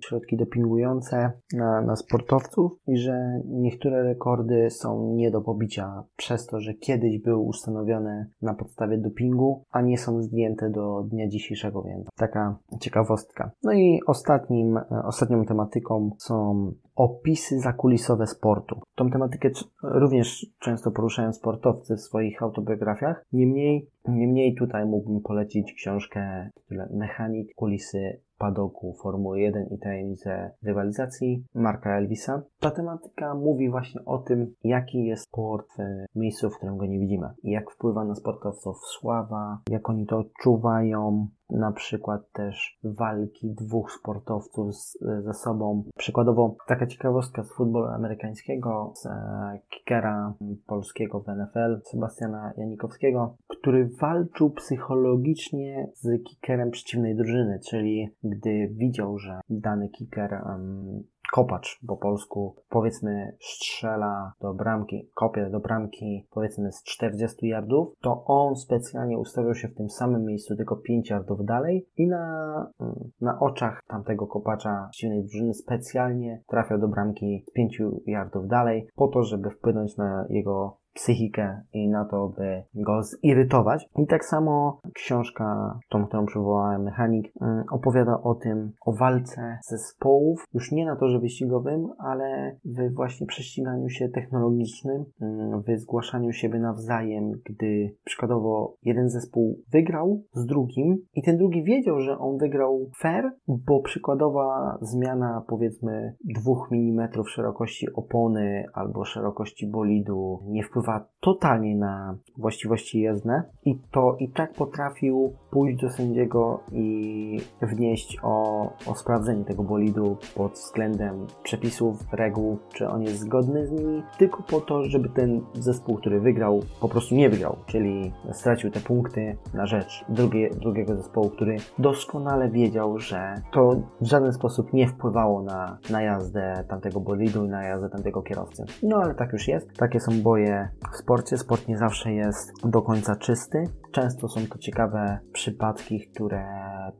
środki 0.00 0.36
dopingujące 0.36 1.32
na, 1.52 1.80
na 1.80 1.96
sportowców 1.96 2.72
i 2.86 2.96
że 2.98 3.40
niektóre 3.44 4.02
rekordy 4.02 4.70
są 4.70 5.14
nie 5.14 5.30
do 5.30 5.40
pobicia 5.40 6.04
przez 6.16 6.46
to, 6.46 6.60
że 6.60 6.74
kiedyś 6.74 7.22
były 7.22 7.38
ustanowione 7.38 8.26
na 8.42 8.54
podstawie 8.54 8.98
dopingu, 8.98 9.64
a 9.70 9.82
nie 9.82 9.98
są 9.98 10.22
zdjęte 10.22 10.70
do 10.70 11.02
dnia 11.02 11.28
dzisiejszego, 11.28 11.82
więc 11.82 12.06
taka 12.16 12.58
ciekawostka. 12.80 13.50
No 13.62 13.72
i 13.72 14.00
ostatnim, 14.06 14.80
ostatnią 15.04 15.44
tematyką 15.44 16.10
są 16.18 16.72
opisy 16.98 17.60
zakulisowe 17.60 18.26
sportu. 18.26 18.80
Tą 18.94 19.10
tematykę 19.10 19.50
również 19.82 20.46
często 20.58 20.90
poruszają 20.90 21.32
sportowcy 21.32 21.96
w 21.96 22.00
swoich 22.00 22.42
autobiografiach. 22.42 23.24
Niemniej, 23.32 23.88
niemniej 24.08 24.54
tutaj 24.54 24.86
mógłbym 24.86 25.20
polecić 25.20 25.72
książkę 25.72 26.50
Mechanik, 26.90 27.54
kulisy 27.54 28.20
padoku 28.38 28.96
Formuły 29.02 29.40
1 29.40 29.66
i 29.70 29.78
tajemnice 29.78 30.50
rywalizacji 30.62 31.44
Marka 31.54 31.96
Elvisa. 31.96 32.42
Ta 32.60 32.70
tematyka 32.70 33.34
mówi 33.34 33.70
właśnie 33.70 34.04
o 34.04 34.18
tym, 34.18 34.54
jaki 34.64 35.04
jest 35.04 35.24
sport 35.24 35.68
w 36.14 36.18
miejscu, 36.18 36.50
w 36.50 36.56
którym 36.56 36.76
go 36.76 36.86
nie 36.86 36.98
widzimy. 36.98 37.26
Jak 37.44 37.70
wpływa 37.70 38.04
na 38.04 38.14
sportowców 38.14 38.76
sława, 38.78 39.58
jak 39.70 39.90
oni 39.90 40.06
to 40.06 40.18
odczuwają, 40.18 41.28
na 41.50 41.72
przykład 41.72 42.32
też 42.32 42.78
walki 42.84 43.54
dwóch 43.54 43.92
sportowców 43.92 44.76
z, 44.76 44.98
ze 45.24 45.34
sobą. 45.34 45.84
Przykładowo 45.96 46.56
taka 46.66 46.86
ciekawostka 46.86 47.44
z 47.44 47.52
futbolu 47.52 47.86
amerykańskiego, 47.86 48.92
z 48.96 49.06
e, 49.06 49.60
kickera 49.70 50.34
polskiego 50.66 51.20
w 51.20 51.26
NFL, 51.26 51.80
Sebastiana 51.84 52.52
Janikowskiego, 52.56 53.36
który 53.48 53.88
walczył 54.00 54.50
psychologicznie 54.50 55.90
z 55.94 56.22
kickerem 56.24 56.70
przeciwnej 56.70 57.16
drużyny, 57.16 57.60
czyli 57.70 58.08
gdy 58.24 58.68
widział, 58.68 59.18
że 59.18 59.40
dany 59.50 59.88
kicker 59.88 60.42
um, 60.46 61.02
kopacz 61.32 61.80
po 61.86 61.96
polsku, 61.96 62.56
powiedzmy 62.68 63.36
strzela 63.40 64.32
do 64.40 64.54
bramki, 64.54 65.10
kopie 65.14 65.50
do 65.50 65.60
bramki 65.60 66.26
powiedzmy 66.30 66.72
z 66.72 66.82
40 66.82 67.48
yardów, 67.48 67.88
to 68.00 68.24
on 68.24 68.56
specjalnie 68.56 69.18
ustawiał 69.18 69.54
się 69.54 69.68
w 69.68 69.74
tym 69.74 69.90
samym 69.90 70.24
miejscu, 70.24 70.56
tylko 70.56 70.76
5 70.76 71.10
yardów 71.10 71.44
dalej 71.44 71.88
i 71.96 72.06
na, 72.06 72.72
mm, 72.80 73.10
na 73.20 73.40
oczach 73.40 73.82
tamtego 73.88 74.26
kopacza 74.26 74.88
silnej 74.94 75.22
drużyny 75.22 75.54
specjalnie 75.54 76.42
trafiał 76.46 76.78
do 76.78 76.88
bramki 76.88 77.44
z 77.48 77.52
5 77.52 77.82
yardów 78.06 78.48
dalej, 78.48 78.88
po 78.94 79.08
to, 79.08 79.22
żeby 79.22 79.50
wpłynąć 79.50 79.96
na 79.96 80.26
jego 80.28 80.77
psychikę 80.98 81.60
i 81.72 81.88
na 81.88 82.04
to, 82.04 82.28
by 82.28 82.62
go 82.74 83.02
zirytować. 83.02 83.88
I 83.98 84.06
tak 84.06 84.24
samo 84.24 84.80
książka, 84.94 85.78
tą, 85.88 86.06
którą 86.06 86.26
przywołałem, 86.26 86.82
Mechanik, 86.82 87.32
mm, 87.40 87.64
opowiada 87.70 88.20
o 88.22 88.34
tym, 88.34 88.72
o 88.86 88.92
walce 88.92 89.58
zespołów, 89.62 90.44
już 90.54 90.72
nie 90.72 90.86
na 90.86 90.96
torze 90.96 91.18
wyścigowym, 91.18 91.88
ale 91.98 92.56
w 92.64 92.94
właśnie 92.94 93.26
prześciganiu 93.26 93.88
się 93.88 94.08
technologicznym, 94.08 95.04
mm, 95.20 95.62
w 95.62 95.80
zgłaszaniu 95.80 96.32
siebie 96.32 96.58
nawzajem, 96.58 97.32
gdy 97.44 97.96
przykładowo 98.04 98.74
jeden 98.82 99.08
zespół 99.08 99.62
wygrał 99.72 100.22
z 100.32 100.46
drugim 100.46 100.96
i 101.14 101.22
ten 101.22 101.36
drugi 101.36 101.64
wiedział, 101.64 102.00
że 102.00 102.18
on 102.18 102.38
wygrał 102.38 102.90
fair, 103.00 103.24
bo 103.48 103.82
przykładowa 103.82 104.78
zmiana 104.80 105.44
powiedzmy 105.48 106.16
dwóch 106.24 106.70
mm 106.70 107.28
szerokości 107.28 107.86
opony 107.94 108.64
albo 108.74 109.04
szerokości 109.04 109.70
bolidu 109.70 110.38
nie 110.46 110.62
wpływa 110.62 110.87
wpływa 110.88 111.08
totalnie 111.20 111.76
na 111.76 112.16
właściwości 112.36 113.00
jezdne 113.00 113.42
i 113.64 113.78
to 113.90 114.16
i 114.18 114.28
tak 114.28 114.52
potrafił 114.52 115.32
pójść 115.50 115.80
do 115.80 115.90
sędziego 115.90 116.60
i 116.72 117.40
wnieść 117.62 118.18
o, 118.22 118.62
o 118.86 118.94
sprawdzenie 118.94 119.44
tego 119.44 119.62
bolidu 119.62 120.16
pod 120.34 120.52
względem 120.52 121.26
przepisów, 121.42 121.96
reguł, 122.12 122.58
czy 122.74 122.88
on 122.88 123.02
jest 123.02 123.18
zgodny 123.18 123.66
z 123.66 123.70
nimi, 123.70 124.02
tylko 124.18 124.42
po 124.42 124.60
to, 124.60 124.84
żeby 124.84 125.08
ten 125.08 125.40
zespół, 125.54 125.96
który 125.96 126.20
wygrał, 126.20 126.62
po 126.80 126.88
prostu 126.88 127.14
nie 127.14 127.30
wygrał, 127.30 127.56
czyli 127.66 128.12
stracił 128.32 128.70
te 128.70 128.80
punkty 128.80 129.36
na 129.54 129.66
rzecz 129.66 130.04
drugie, 130.08 130.50
drugiego 130.50 130.96
zespołu, 130.96 131.30
który 131.30 131.56
doskonale 131.78 132.50
wiedział, 132.50 132.98
że 132.98 133.34
to 133.52 133.76
w 134.00 134.06
żaden 134.06 134.32
sposób 134.32 134.72
nie 134.72 134.88
wpływało 134.88 135.42
na, 135.42 135.78
na 135.90 136.02
jazdę 136.02 136.64
tamtego 136.68 137.00
bolidu 137.00 137.44
i 137.44 137.48
na 137.48 137.62
jazdę 137.64 137.88
tamtego 137.88 138.22
kierowcy. 138.22 138.64
No 138.82 138.96
ale 138.96 139.14
tak 139.14 139.32
już 139.32 139.48
jest. 139.48 139.72
Takie 139.76 140.00
są 140.00 140.22
boje 140.22 140.68
W 140.92 140.96
sporcie 140.96 141.38
sport 141.38 141.68
nie 141.68 141.78
zawsze 141.78 142.12
jest 142.12 142.52
do 142.64 142.82
końca 142.82 143.16
czysty. 143.16 143.64
Często 143.92 144.28
są 144.28 144.40
to 144.46 144.58
ciekawe 144.58 145.18
przypadki, 145.32 146.00
które 146.00 146.44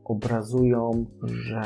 obrazują, 0.03 1.05
że 1.23 1.61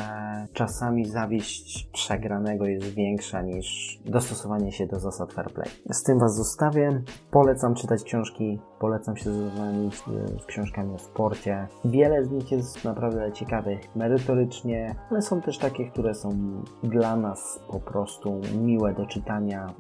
czasami 0.54 1.06
zawieść 1.06 1.90
przegranego 1.94 2.66
jest 2.66 2.88
większa 2.88 3.42
niż 3.42 4.00
dostosowanie 4.06 4.72
się 4.72 4.88
do 4.88 5.00
zasad 5.00 5.34
fair 5.34 5.52
play. 5.54 5.70
Z 5.92 6.04
tym 6.04 6.20
Was 6.20 6.36
zostawię. 6.36 7.02
Polecam 7.32 7.76
czytać 7.76 8.04
książki, 8.04 8.60
polecam 8.80 9.18
się 9.18 9.34
zaznajomić 9.34 10.04
z 10.42 10.46
książkami 10.46 10.96
o 10.96 11.00
sporcie. 11.00 11.68
Wiele 11.86 12.26
z 12.26 12.32
nich 12.32 12.52
jest 12.52 12.86
naprawdę 12.86 13.32
ciekawych 13.32 13.96
merytorycznie, 13.96 14.96
ale 15.12 15.22
są 15.22 15.42
też 15.42 15.58
takie, 15.58 15.92
które 15.92 16.16
są 16.16 16.30
dla 16.84 17.16
nas 17.16 17.60
po 17.72 17.80
prostu 17.80 18.42
miłe 18.58 18.94
do 18.94 19.06
czytania. 19.06 19.74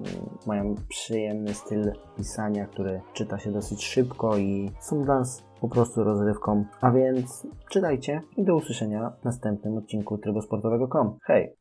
Mają 0.47 0.75
przyjemny 0.89 1.53
styl 1.53 1.91
pisania, 2.17 2.65
który 2.65 3.01
czyta 3.13 3.39
się 3.39 3.51
dosyć 3.51 3.85
szybko 3.85 4.37
i 4.37 4.71
nas 5.05 5.43
po 5.61 5.67
prostu 5.67 6.03
rozrywką. 6.03 6.65
A 6.81 6.91
więc 6.91 7.47
czytajcie 7.69 8.21
i 8.37 8.43
do 8.43 8.55
usłyszenia 8.55 9.11
w 9.21 9.23
następnym 9.25 9.77
odcinku 9.77 10.17
trybusportowego.com. 10.17 11.17
Hej! 11.23 11.55